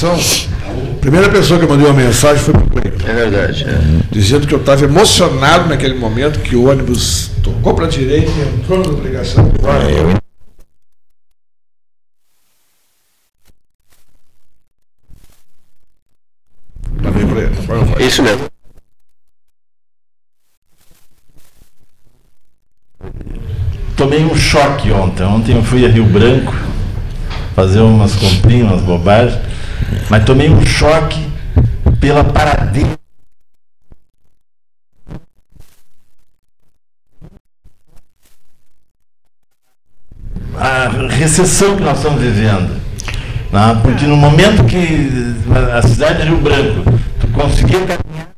[0.00, 3.06] comunicação, a primeira pessoa que eu mandei uma mensagem foi para o Cleiton.
[3.06, 3.64] É verdade.
[3.68, 3.78] É.
[4.10, 8.60] Dizendo que eu estava emocionado naquele momento que o ônibus tocou para a direita e
[8.60, 9.52] entrou na delegação.
[9.64, 10.20] É,
[17.98, 18.46] É isso mesmo.
[23.96, 25.24] Tomei um choque ontem.
[25.24, 26.54] Ontem eu fui a Rio Branco
[27.54, 29.49] fazer umas comprinhas, umas bobagens,
[30.08, 31.30] mas tomei um choque
[32.00, 32.98] pela paradeira.
[40.56, 42.80] A recessão que nós estamos vivendo.
[43.52, 43.80] Né?
[43.82, 45.10] Porque no momento que
[45.74, 46.84] a cidade de Rio Branco
[47.32, 48.30] conseguia caminhar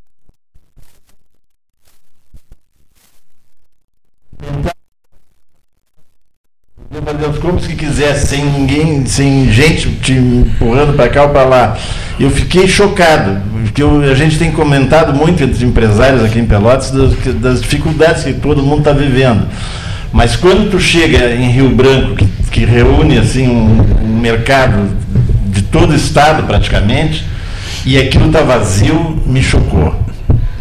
[7.00, 11.44] fazer os clubes que quisesse, sem ninguém, sem gente te empurrando para cá ou para
[11.44, 11.78] lá.
[12.20, 16.44] Eu fiquei chocado, porque eu, a gente tem comentado muito entre os empresários aqui em
[16.44, 19.48] Pelotas das, das dificuldades que todo mundo está vivendo.
[20.12, 24.90] Mas quando tu chega em Rio Branco, que, que reúne assim um, um mercado
[25.46, 27.24] de todo o estado praticamente,
[27.86, 30.01] e aquilo está vazio, me chocou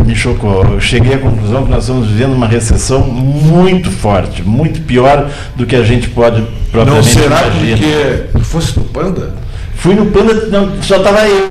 [0.04, 0.64] me chocou.
[0.64, 5.66] Eu cheguei à conclusão que nós estamos vivendo uma recessão muito forte, muito pior do
[5.66, 6.42] que a gente pode
[6.72, 7.78] propriamente Não será imaginar.
[7.78, 9.34] porque tu fosse no Panda?
[9.76, 11.50] Fui no Panda, não, só estava eu.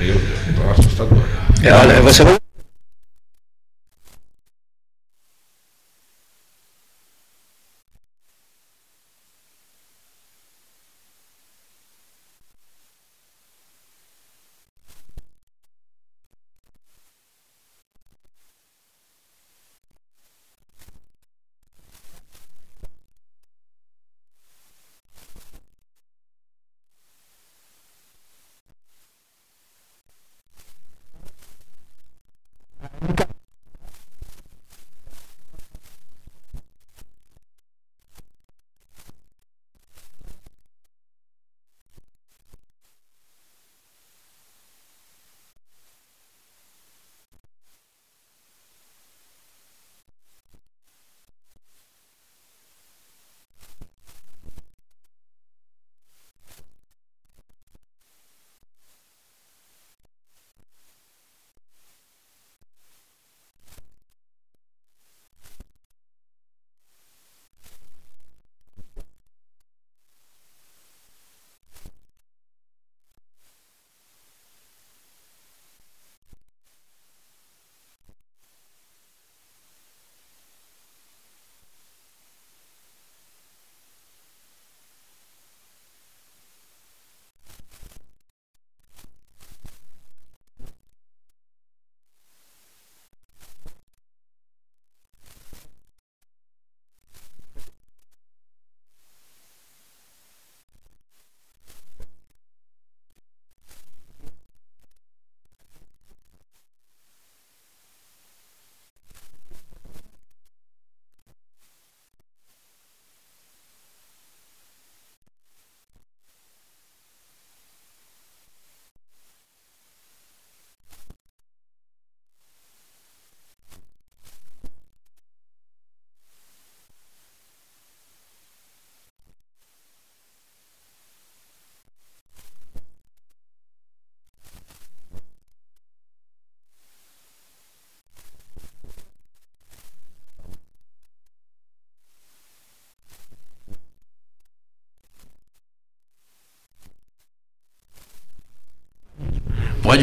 [0.00, 1.18] Eu, então assustador.
[1.62, 2.39] É, olha, você vai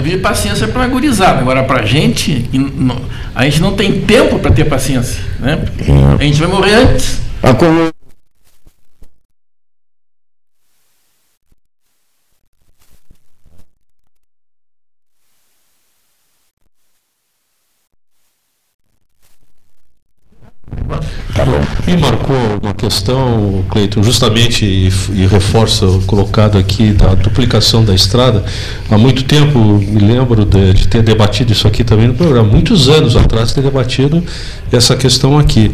[0.02, 1.40] Vir paciência para a gurizada.
[1.40, 2.50] Agora, para a gente,
[3.36, 5.22] a gente não tem tempo para ter paciência.
[5.40, 5.60] Né?
[6.20, 7.20] A gente vai morrer antes.
[7.42, 7.54] A
[21.52, 27.84] como- Me marcou uma questão, Cleiton, justamente e, e reforça o colocado aqui da duplicação
[27.84, 28.44] da estrada.
[28.90, 32.90] Há muito tempo me lembro de, de ter debatido isso aqui também no programa, muitos
[32.90, 34.22] anos atrás ter debatido
[34.72, 35.72] essa questão aqui.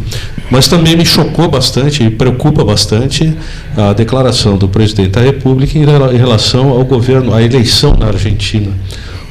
[0.51, 3.33] Mas também me chocou bastante e preocupa bastante
[3.75, 8.71] a declaração do presidente da República em em relação ao governo, à eleição na Argentina.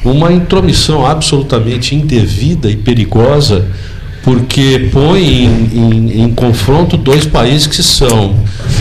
[0.05, 3.67] Uma intromissão absolutamente indevida e perigosa
[4.23, 8.37] porque põe em, em, em confronto dois países que são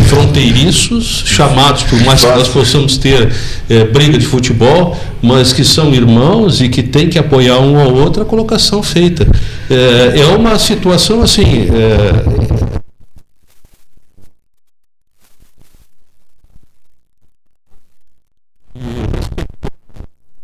[0.07, 3.33] fronteiriços, chamados, por mais que nós possamos ter
[3.69, 7.93] é, briga de futebol, mas que são irmãos e que tem que apoiar um ao
[7.93, 9.27] outro a colocação feita.
[9.69, 11.67] É, é uma situação assim.
[11.69, 12.61] É,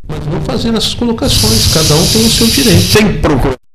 [0.07, 2.81] mas vou fazer essas colocações, cada um tem o seu direito.
[2.81, 3.66] Sem procurar.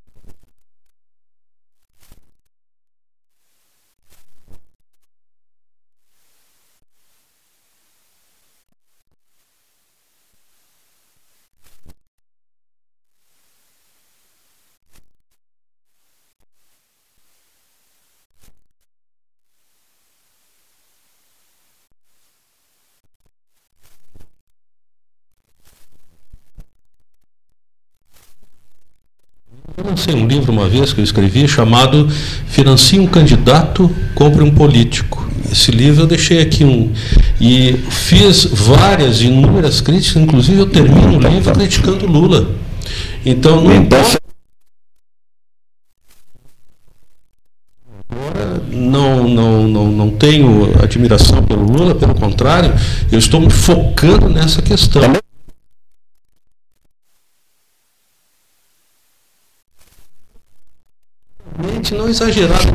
[30.03, 32.09] Lancei um livro uma vez que eu escrevi chamado
[32.49, 35.31] Financie um candidato, compre um político.
[35.51, 36.91] Esse livro eu deixei aqui um.
[37.41, 42.51] E fiz várias, inúmeras críticas, inclusive eu termino o livro criticando Lula.
[43.25, 44.19] Então não importa.
[48.11, 52.75] Agora não, não, não, não tenho admiração pelo Lula, pelo contrário,
[53.11, 55.03] eu estou me focando nessa questão.
[61.91, 62.73] Não exagerado,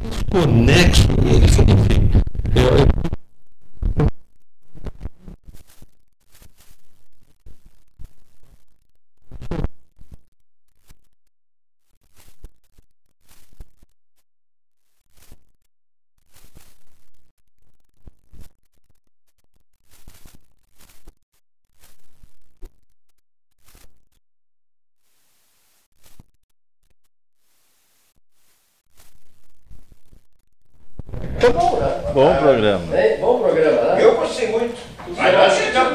[0.00, 1.06] desconexo.
[1.22, 2.10] Enfim,
[2.54, 2.86] eu, eu,